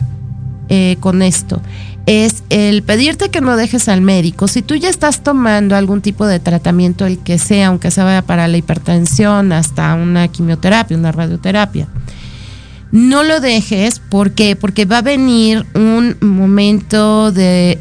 [0.67, 1.61] eh, con esto?
[2.07, 4.49] Es el pedirte que no dejes al médico.
[4.49, 8.49] Si tú ya estás tomando algún tipo de tratamiento, el que sea, aunque sea para
[8.49, 11.87] la hipertensión, hasta una quimioterapia, una radioterapia,
[12.91, 13.99] no lo dejes.
[13.99, 14.57] ¿Por qué?
[14.57, 17.79] Porque va a venir un momento de,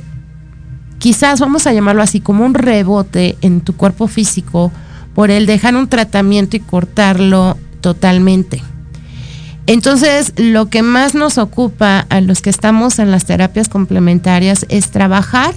[1.01, 4.71] quizás vamos a llamarlo así, como un rebote en tu cuerpo físico
[5.15, 8.63] por el dejar un tratamiento y cortarlo totalmente.
[9.67, 14.91] Entonces, lo que más nos ocupa a los que estamos en las terapias complementarias es
[14.91, 15.55] trabajar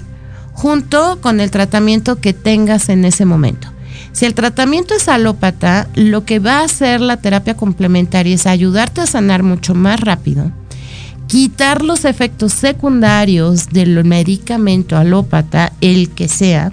[0.52, 3.68] junto con el tratamiento que tengas en ese momento.
[4.12, 9.02] Si el tratamiento es alópata, lo que va a hacer la terapia complementaria es ayudarte
[9.02, 10.52] a sanar mucho más rápido,
[11.26, 16.72] quitar los efectos secundarios del medicamento alópata, el que sea,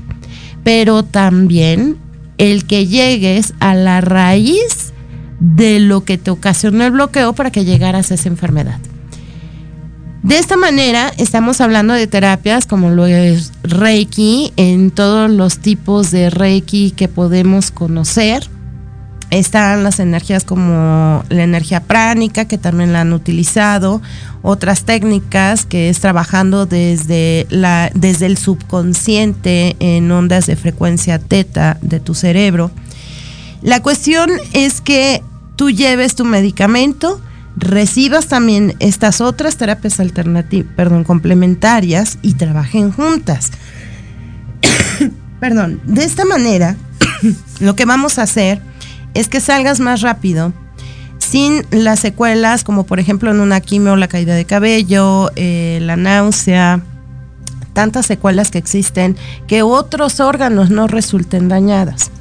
[0.64, 1.98] pero también
[2.38, 4.94] el que llegues a la raíz
[5.40, 8.80] de lo que te ocasionó el bloqueo para que llegaras a esa enfermedad.
[10.24, 16.12] De esta manera estamos hablando de terapias como lo es Reiki, en todos los tipos
[16.12, 18.50] de Reiki que podemos conocer.
[19.34, 24.00] Están las energías como la energía pránica, que también la han utilizado,
[24.44, 31.80] otras técnicas que es trabajando desde, la, desde el subconsciente en ondas de frecuencia teta
[31.82, 32.70] de tu cerebro.
[33.64, 35.24] La cuestión es que
[35.56, 37.20] tú lleves tu medicamento,
[37.56, 43.50] recibas también estas otras terapias alternativas, perdón, complementarias y trabajen juntas.
[45.40, 46.76] perdón, de esta manera
[47.60, 48.62] lo que vamos a hacer
[49.14, 50.54] es que salgas más rápido
[51.20, 55.96] sin las secuelas como por ejemplo en una quimio la caída de cabello, eh, la
[55.96, 56.82] náusea,
[57.74, 59.16] tantas secuelas que existen
[59.48, 62.12] que otros órganos no resulten dañadas.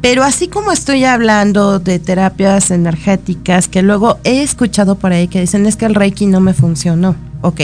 [0.00, 5.40] Pero así como estoy hablando de terapias energéticas, que luego he escuchado por ahí que
[5.40, 7.16] dicen es que el Reiki no me funcionó.
[7.42, 7.62] Ok,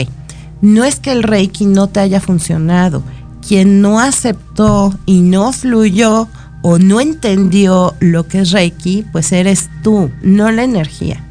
[0.61, 3.03] no es que el Reiki no te haya funcionado.
[3.47, 6.27] Quien no aceptó y no fluyó
[6.67, 11.23] o no entendió lo que es Reiki, pues eres tú, no la energía.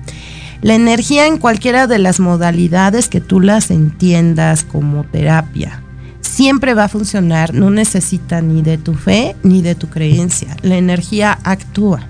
[0.62, 5.82] La energía en cualquiera de las modalidades que tú las entiendas como terapia,
[6.20, 10.56] siempre va a funcionar, no necesita ni de tu fe ni de tu creencia.
[10.62, 12.06] La energía actúa.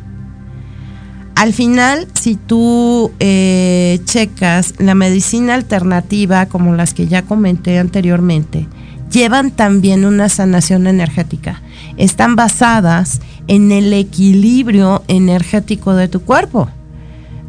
[1.35, 8.69] Al final, si tú eh, checas la medicina alternativa, como las que ya comenté anteriormente,
[9.11, 11.63] llevan también una sanación energética.
[11.97, 16.69] Están basadas en el equilibrio energético de tu cuerpo.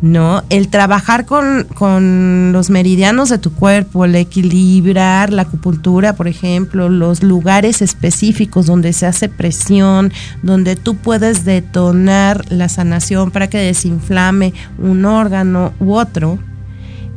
[0.02, 0.44] ¿no?
[0.50, 7.24] El trabajar con, los meridianos de tu cuerpo, el equilibrar la acupuntura, por ejemplo, los
[7.24, 10.12] lugares específicos donde se hace presión,
[10.44, 16.38] donde tú puedes detonar la sanación para que desinflame un órgano u otro,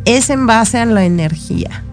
[0.05, 1.85] es en base a la energía.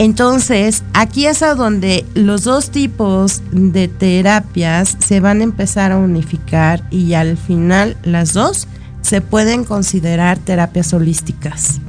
[0.00, 5.98] Entonces, aquí es a donde los dos tipos de terapias se van a empezar a
[5.98, 8.66] unificar y al final las dos
[9.02, 11.82] se pueden considerar terapias holísticas.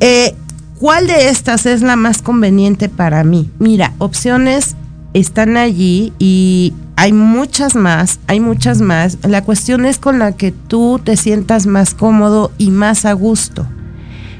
[0.00, 0.34] Eh,
[0.80, 3.52] ¿Cuál de estas es la más conveniente para mí?
[3.60, 4.74] Mira, opciones
[5.12, 9.18] están allí y hay muchas más, hay muchas más.
[9.22, 13.64] La cuestión es con la que tú te sientas más cómodo y más a gusto.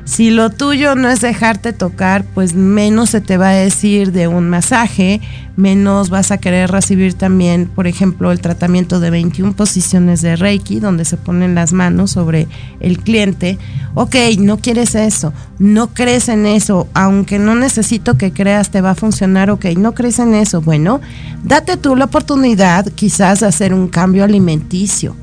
[0.05, 4.29] Si lo tuyo no es dejarte tocar, pues menos se te va a decir de
[4.29, 5.23] un masaje,
[5.57, 10.79] menos vas a querer recibir también, por ejemplo, el tratamiento de 21 posiciones de Reiki,
[10.79, 12.49] donde se ponen las manos sobre
[12.81, 13.59] el cliente.
[13.95, 18.91] Ok, no quieres eso, no crees en eso, aunque no necesito que creas, te va
[18.91, 20.61] a funcionar, ok, no crees en eso.
[20.61, 21.01] Bueno,
[21.45, 25.17] date tú la oportunidad quizás de hacer un cambio alimenticio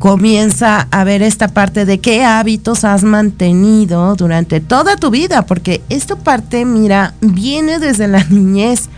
[0.00, 5.82] comienza a ver esta parte de qué hábitos has mantenido durante toda tu vida, porque
[5.90, 8.88] esta parte, mira, viene desde la niñez.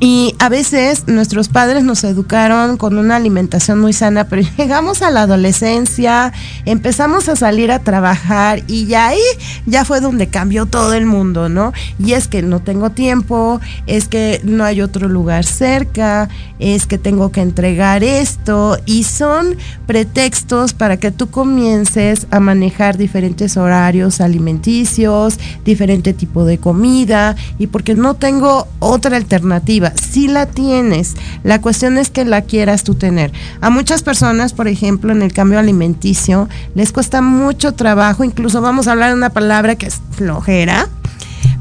[0.00, 5.10] Y a veces nuestros padres nos educaron con una alimentación muy sana, pero llegamos a
[5.10, 6.32] la adolescencia,
[6.64, 9.20] empezamos a salir a trabajar y ya ahí
[9.66, 11.72] ya fue donde cambió todo el mundo, ¿no?
[11.98, 16.28] Y es que no tengo tiempo, es que no hay otro lugar cerca,
[16.58, 22.98] es que tengo que entregar esto y son pretextos para que tú comiences a manejar
[22.98, 30.46] diferentes horarios alimenticios, diferente tipo de comida y porque no tengo otra alternativa si la
[30.46, 31.14] tienes.
[31.42, 33.32] La cuestión es que la quieras tú tener.
[33.60, 38.88] A muchas personas, por ejemplo, en el cambio alimenticio, les cuesta mucho trabajo, incluso vamos
[38.88, 40.88] a hablar de una palabra que es flojera,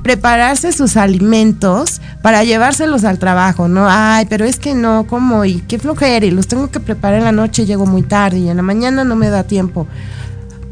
[0.03, 3.87] prepararse sus alimentos para llevárselos al trabajo, ¿no?
[3.89, 5.45] Ay, pero es que no, ¿cómo?
[5.45, 8.49] Y qué flojera, y los tengo que preparar en la noche, llego muy tarde y
[8.49, 9.87] en la mañana no me da tiempo.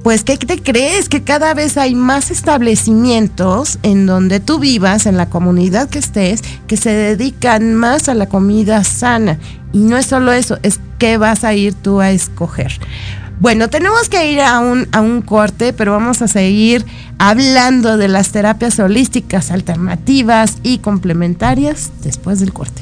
[0.04, 1.10] Pues, ¿qué te crees?
[1.10, 6.41] Que cada vez hay más establecimientos en donde tú vivas, en la comunidad que estés,
[6.66, 9.38] que se dedican más a la comida sana.
[9.74, 12.80] Y no es solo eso, es que vas a ir tú a escoger.
[13.39, 16.84] Bueno, tenemos que ir a un, a un corte, pero vamos a seguir
[17.20, 22.82] hablando de las terapias holísticas alternativas y complementarias después del corte.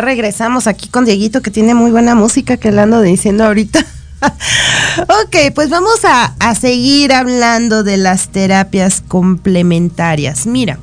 [0.00, 3.84] Regresamos aquí con Dieguito que tiene muy buena música que le ando diciendo ahorita.
[5.02, 10.46] ok, pues vamos a, seguir hablando de las terapias complementarias.
[10.46, 10.78] Mira,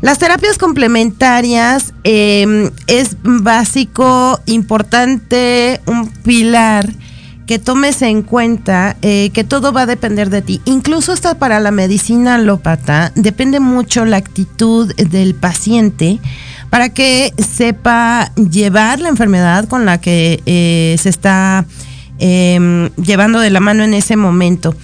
[0.00, 6.92] las terapias complementarias eh, es básico, importante, un pilar
[7.48, 10.60] que tomes en cuenta eh, que todo va a depender de ti.
[10.66, 16.20] Incluso hasta para la medicina alópata depende mucho la actitud del paciente
[16.70, 21.64] para que sepa llevar la enfermedad con la que eh, se está
[22.18, 24.74] em, llevando de la mano en ese momento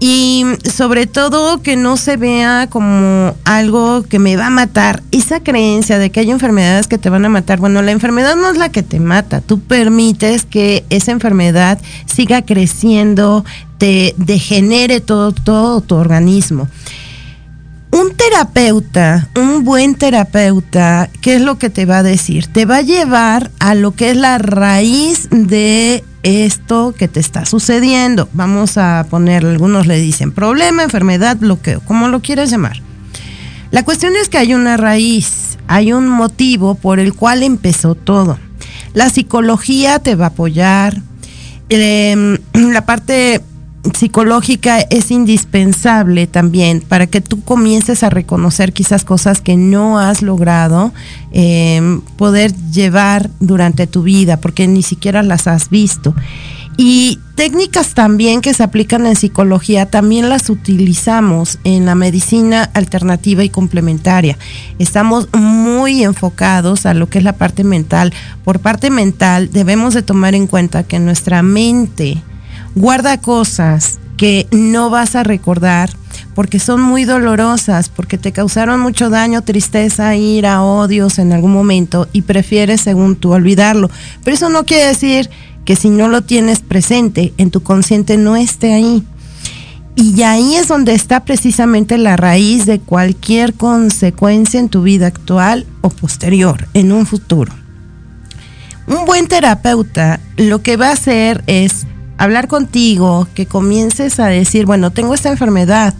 [0.00, 5.02] y sobre todo que no se vea como algo que me va a matar.
[5.12, 8.50] Esa creencia de que hay enfermedades que te van a matar, bueno, la enfermedad no
[8.50, 13.44] es la que te mata, tú permites que esa enfermedad siga creciendo,
[13.78, 16.68] te degenere todo, todo tu organismo.
[17.94, 22.48] Un terapeuta, un buen terapeuta, ¿qué es lo que te va a decir?
[22.48, 27.46] Te va a llevar a lo que es la raíz de esto que te está
[27.46, 28.28] sucediendo.
[28.32, 32.82] Vamos a poner, algunos le dicen problema, enfermedad, bloqueo, como lo quieras llamar.
[33.70, 38.40] La cuestión es que hay una raíz, hay un motivo por el cual empezó todo.
[38.92, 41.00] La psicología te va a apoyar,
[41.68, 43.40] em, la parte
[43.92, 50.22] psicológica es indispensable también para que tú comiences a reconocer quizás cosas que no has
[50.22, 50.92] logrado
[51.32, 56.14] em, poder llevar durante tu vida porque ni siquiera las has visto.
[56.76, 63.44] Y técnicas también que se aplican en psicología también las utilizamos en la medicina alternativa
[63.44, 64.36] y complementaria.
[64.80, 68.12] Estamos muy enfocados a lo que es la parte mental.
[68.44, 72.20] Por parte mental debemos de tomar en cuenta que nuestra mente,
[72.74, 75.90] guarda cosas que no vas a recordar
[76.34, 82.08] porque son muy dolorosas, porque te causaron mucho daño, tristeza, ira, odios en algún momento
[82.12, 83.90] y prefieres, según tú, olvidarlo.
[84.22, 85.30] Pero eso no quiere decir
[85.64, 89.04] que si no lo tienes presente en tu consciente no esté ahí.
[89.96, 95.66] Y ahí es donde está precisamente la raíz de cualquier consecuencia en tu vida actual
[95.82, 97.52] o posterior, en un futuro.
[98.88, 101.86] Un buen terapeuta lo que va a hacer es
[102.18, 105.94] hablar contigo, que comiences a decir, bueno, tengo esta enfermedad,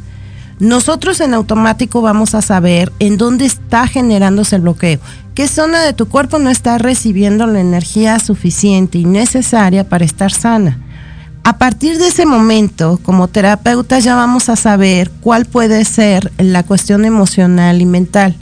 [0.61, 5.01] nosotros en automático vamos a saber en dónde está generándose el bloqueo,
[5.35, 10.31] qué zona de tu cuerpo no está recibiendo la energía suficiente y necesaria para estar
[10.31, 10.79] sana.
[11.43, 16.63] A partir de ese momento, como terapeuta ya vamos a saber cuál puede ser la
[16.63, 18.35] cuestión emocional y mental.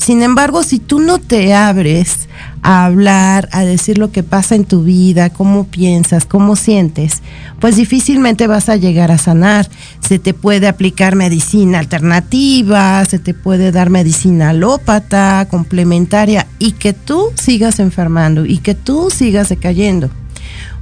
[0.00, 2.28] Sin embargo, si tú no te abres
[2.62, 7.20] a hablar, a decir lo que pasa en tu vida, cómo piensas, cómo sientes,
[7.60, 9.68] pues difícilmente vas a llegar a sanar.
[10.00, 16.94] Se te puede aplicar medicina alternativa, se te puede dar medicina alópata, complementaria, y que
[16.94, 20.08] tú sigas enfermando y que tú sigas decayendo.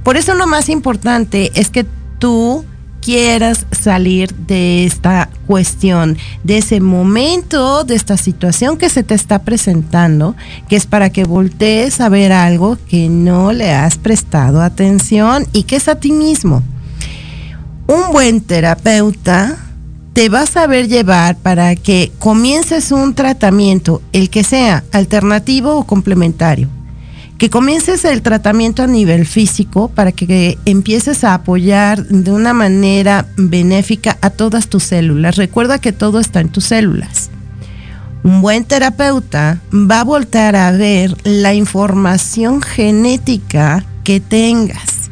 [0.03, 1.85] Por eso lo más importante es que
[2.19, 2.63] tú
[3.09, 9.39] quieras salir de esta cuestión, de ese momento, de esta situación que se te está
[9.39, 10.35] presentando,
[10.67, 15.63] que es para que voltees a ver algo que no le has prestado atención y
[15.63, 16.61] que es a ti mismo.
[17.87, 19.57] Un buen terapeuta
[20.13, 25.87] te va a saber llevar para que comiences un tratamiento, el que sea alternativo o
[25.87, 26.69] complementario
[27.39, 33.27] que comiences el tratamiento a nivel físico para que empieces a apoyar de una manera
[33.37, 35.37] benéfica a todas tus células.
[35.37, 37.29] Recuerda que todo está en tus células.
[38.23, 45.09] Un buen terapeuta va a voltar a ver la información genética que tengas.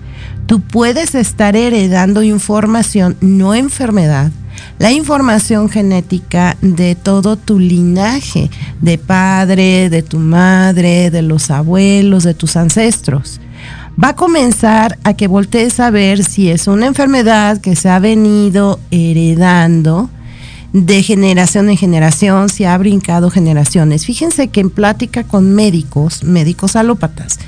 [0.48, 4.32] Tú puedes estar heredando información, no enfermedad,
[4.80, 8.50] la información genética de todo tu linaje,
[8.82, 13.40] de padre, de tu madre, de los abuelos, de tus ancestros.
[14.02, 18.00] Va a comenzar a que voltees a ver si es una enfermedad que se ha
[18.00, 20.10] venido heredando
[20.74, 24.06] de generación en generación, si ha brincado generaciones.
[24.06, 27.40] Fíjense que en plática con médicos, médicos alópatas,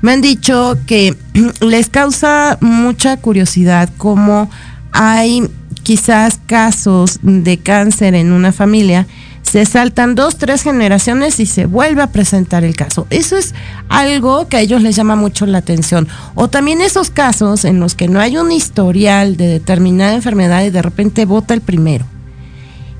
[0.00, 1.16] me han dicho que
[1.60, 4.50] les causa mucha curiosidad cómo
[4.90, 5.48] hay
[5.82, 9.06] quizás casos de cáncer en una familia,
[9.42, 13.06] se saltan dos, tres generaciones y se vuelve a presentar el caso.
[13.10, 13.54] Eso es
[13.88, 16.08] algo que a ellos les llama mucho la atención.
[16.34, 20.70] O también esos casos en los que no hay un historial de determinada enfermedad y
[20.70, 22.06] de repente vota el primero.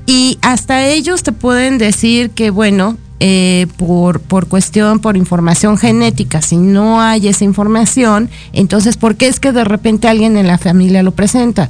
[0.05, 6.41] Y hasta ellos te pueden decir que, bueno, eh, por, por cuestión, por información genética,
[6.41, 10.57] si no hay esa información, entonces, ¿por qué es que de repente alguien en la
[10.57, 11.69] familia lo presenta?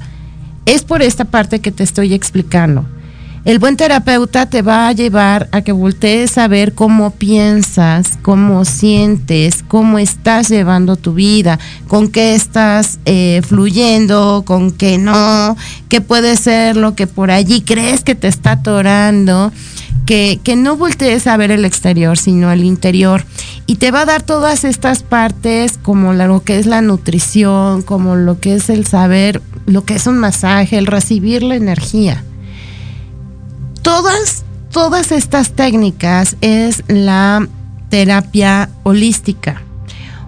[0.66, 2.86] Es por esta parte que te estoy explicando.
[3.46, 8.64] El buen terapeuta te va a llevar a que voltees a ver cómo piensas, cómo
[8.64, 15.58] sientes, cómo estás llevando tu vida, con qué estás eh, fluyendo, con qué no,
[15.90, 19.52] qué puede ser lo que por allí crees que te está atorando,
[20.06, 23.26] que, que no voltees a ver el exterior, sino el interior.
[23.66, 28.16] Y te va a dar todas estas partes como lo que es la nutrición, como
[28.16, 32.24] lo que es el saber lo que es un masaje, el recibir la energía.
[33.84, 37.46] Todas, todas estas técnicas es la
[37.90, 39.62] terapia holística.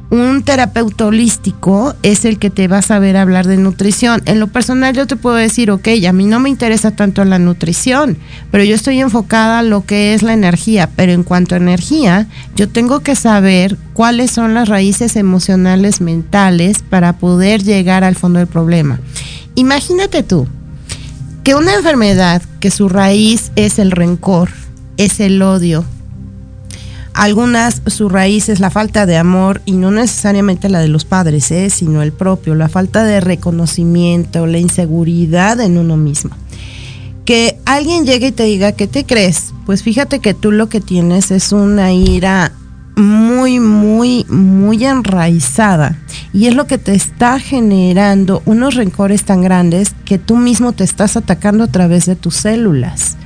[0.09, 4.21] Un terapeuta holístico es el que te va a saber hablar de nutrición.
[4.25, 7.39] En lo personal yo te puedo decir, ok, a mí no me interesa tanto la
[7.39, 8.17] nutrición,
[8.51, 10.89] pero yo estoy enfocada a lo que es la energía.
[10.93, 12.27] Pero en cuanto a energía,
[12.57, 18.39] yo tengo que saber cuáles son las raíces emocionales mentales para poder llegar al fondo
[18.39, 18.99] del problema.
[19.55, 20.45] Imagínate tú
[21.45, 24.49] que una enfermedad que su raíz es el rencor,
[24.97, 25.85] es el odio,
[27.13, 31.51] algunas su raíz es la falta de amor y no necesariamente la de los padres,
[31.51, 31.69] ¿eh?
[31.69, 36.31] sino el propio, la falta de reconocimiento, la inseguridad en uno mismo.
[37.23, 39.53] Que alguien llegue y te diga, ¿qué te crees?
[39.67, 42.51] Pues fíjate que tú lo que tienes es una ira
[42.95, 45.97] muy, muy, muy enraizada.
[46.33, 50.83] Y es lo que te está generando unos rencores tan grandes que tú mismo te
[50.83, 53.17] estás atacando a través de tus células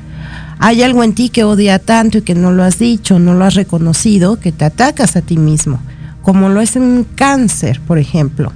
[0.59, 3.45] hay algo en ti que odia tanto y que no lo has dicho, no lo
[3.45, 5.79] has reconocido, que te atacas a ti mismo,
[6.21, 8.51] como lo es un cáncer, por ejemplo.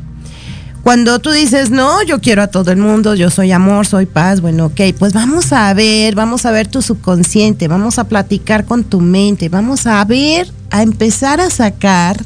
[0.83, 4.41] Cuando tú dices, no, yo quiero a todo el mundo, yo soy amor, soy paz,
[4.41, 8.83] bueno, ok, pues vamos a ver, vamos a ver tu subconsciente, vamos a platicar con
[8.83, 12.25] tu mente, vamos a ver, a empezar a sacar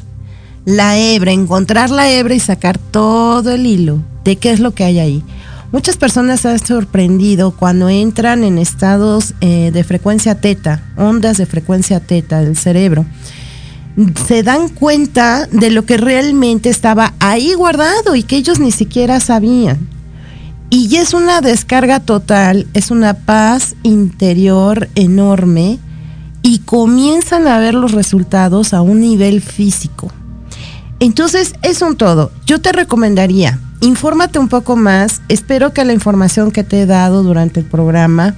[0.64, 4.82] la hebra, encontrar la hebra y sacar todo el hilo de qué es lo que
[4.82, 5.22] hay ahí.
[5.70, 11.46] Muchas personas se han sorprendido cuando entran en estados eh, de frecuencia teta, ondas de
[11.46, 13.06] frecuencia teta del cerebro.
[14.26, 19.18] Se dan cuenta de lo que realmente estaba ahí guardado y que ellos ni siquiera
[19.18, 19.88] sabían.
[20.70, 25.78] Y es una descarga total, es una paz interior enorme
[26.42, 30.12] y comienzan a ver los resultados a un nivel físico.
[31.00, 32.30] Entonces es un todo.
[32.46, 35.22] Yo te recomendaría, infórmate un poco más.
[35.28, 38.34] Espero que la información que te he dado durante el programa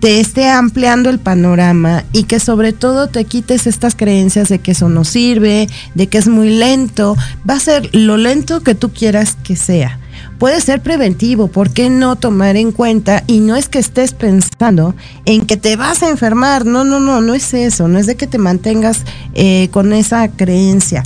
[0.00, 4.72] te esté ampliando el panorama y que sobre todo te quites estas creencias de que
[4.72, 7.16] eso no sirve, de que es muy lento.
[7.48, 9.98] Va a ser lo lento que tú quieras que sea.
[10.38, 13.24] Puede ser preventivo, ¿por qué no tomar en cuenta?
[13.26, 17.20] Y no es que estés pensando en que te vas a enfermar, no, no, no,
[17.20, 21.02] no es eso, no es de que te mantengas eh, con esa creencia,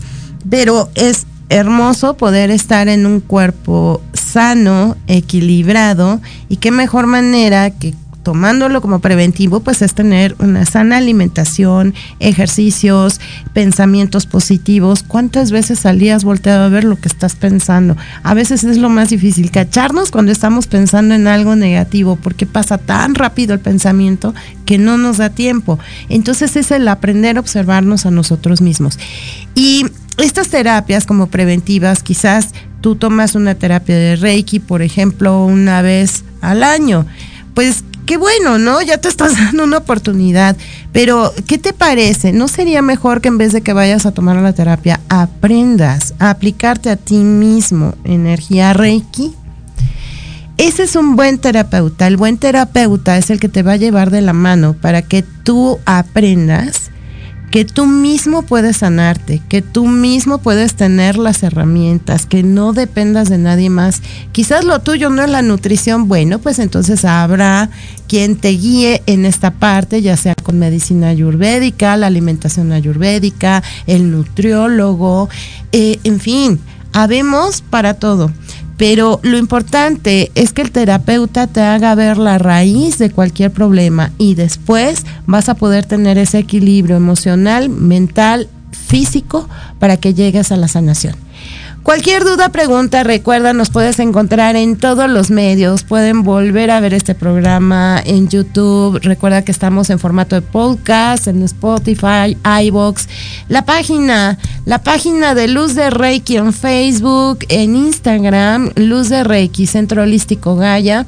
[0.51, 7.95] pero es hermoso poder estar en un cuerpo sano, equilibrado y qué mejor manera que
[8.29, 13.23] tomándolo como preventivo, pues es tener una sana alimentación, ejercicios,
[13.55, 15.03] pensamientos positivos.
[15.03, 17.97] ¿Cuántas veces al día has volteado a ver lo que estás pensando?
[18.23, 22.77] A veces es lo más difícil, cacharnos cuando estamos pensando en algo negativo, porque pasa
[22.77, 24.35] tan rápido el pensamiento
[24.67, 25.79] que no nos da tiempo.
[26.11, 28.99] Entonces es el aprender a observarnos a nosotros mismos.
[29.55, 29.87] Y
[30.19, 32.51] estas terapias como preventivas, quizás
[32.81, 37.07] tú tomas una terapia de Reiki, por ejemplo, una vez al año.
[37.55, 38.83] Pues qué bueno, ¿no?
[38.83, 40.57] Ya te estás dando una oportunidad.
[40.93, 42.33] Pero, ¿qué te parece?
[42.33, 46.31] ¿No sería mejor que en vez de que vayas a tomar la terapia, aprendas a
[46.31, 49.35] aplicarte a ti mismo energía Reiki?
[50.57, 52.09] Ese es un buen terapeuta.
[52.09, 55.23] El buen terapeuta es el que te va a llevar de la mano para que
[55.23, 56.91] tú aprendas
[57.51, 63.29] que tú mismo puedes sanarte, que tú mismo puedes tener las herramientas, que no dependas
[63.29, 64.03] de nadie más.
[64.33, 67.71] Quizás lo tuyo no es la nutrición, bueno, pues entonces habrá
[68.07, 74.11] quien te guíe en esta parte, ya sea con medicina ayurvédica, la alimentación ayurvédica, el
[74.11, 75.29] nutriólogo,
[75.73, 76.61] eh, en fin,
[76.93, 78.31] habemos para todo.
[78.79, 84.13] Pero lo importante es que el terapeuta te haga ver la raíz de cualquier problema
[84.19, 89.49] y después vas a poder tener ese equilibrio emocional, mental, físico
[89.81, 91.17] para que llegues a la sanación.
[91.89, 95.85] Cualquier duda, pregunta, recuerda, nos puedes encontrar en todos los medios.
[95.85, 99.01] Pueden volver a ver este programa en YouTube.
[99.03, 103.09] Recuerda que estamos en formato de podcast, en Spotify, iBox.
[103.49, 104.37] La página,
[104.67, 110.57] la página de Luz de Reiki en Facebook, en Instagram, Luz de Reiki, Centro Holístico
[110.57, 111.07] Gaya.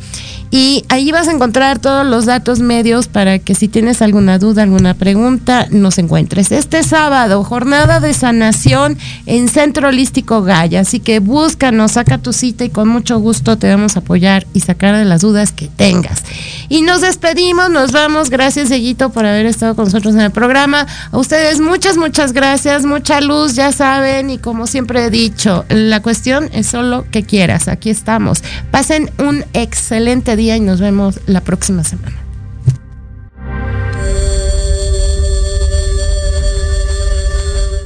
[0.51, 4.65] Y ahí vas a encontrar todos los datos medios para que si tienes alguna duda,
[4.65, 6.51] alguna pregunta, nos encuentres.
[6.51, 10.43] Este sábado, jornada de sanación en Centro Holístico
[10.77, 14.61] Así que búscanos, saca tu cita y con mucho gusto te vamos a apoyar y
[14.61, 16.23] sacar de las dudas que tengas.
[16.69, 18.31] Y nos despedimos, nos vamos.
[18.31, 20.87] Gracias, Eguito, por haber estado con nosotros en el programa.
[21.11, 24.31] A ustedes muchas, muchas gracias, mucha luz, ya saben.
[24.31, 27.69] Y como siempre he dicho, la cuestión es solo que quieras.
[27.69, 28.43] Aquí estamos.
[28.71, 32.17] Pasen un excelente día y nos vemos la próxima semana.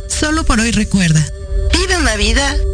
[0.09, 1.24] Solo por hoy recuerda.
[1.72, 2.57] Vive una vida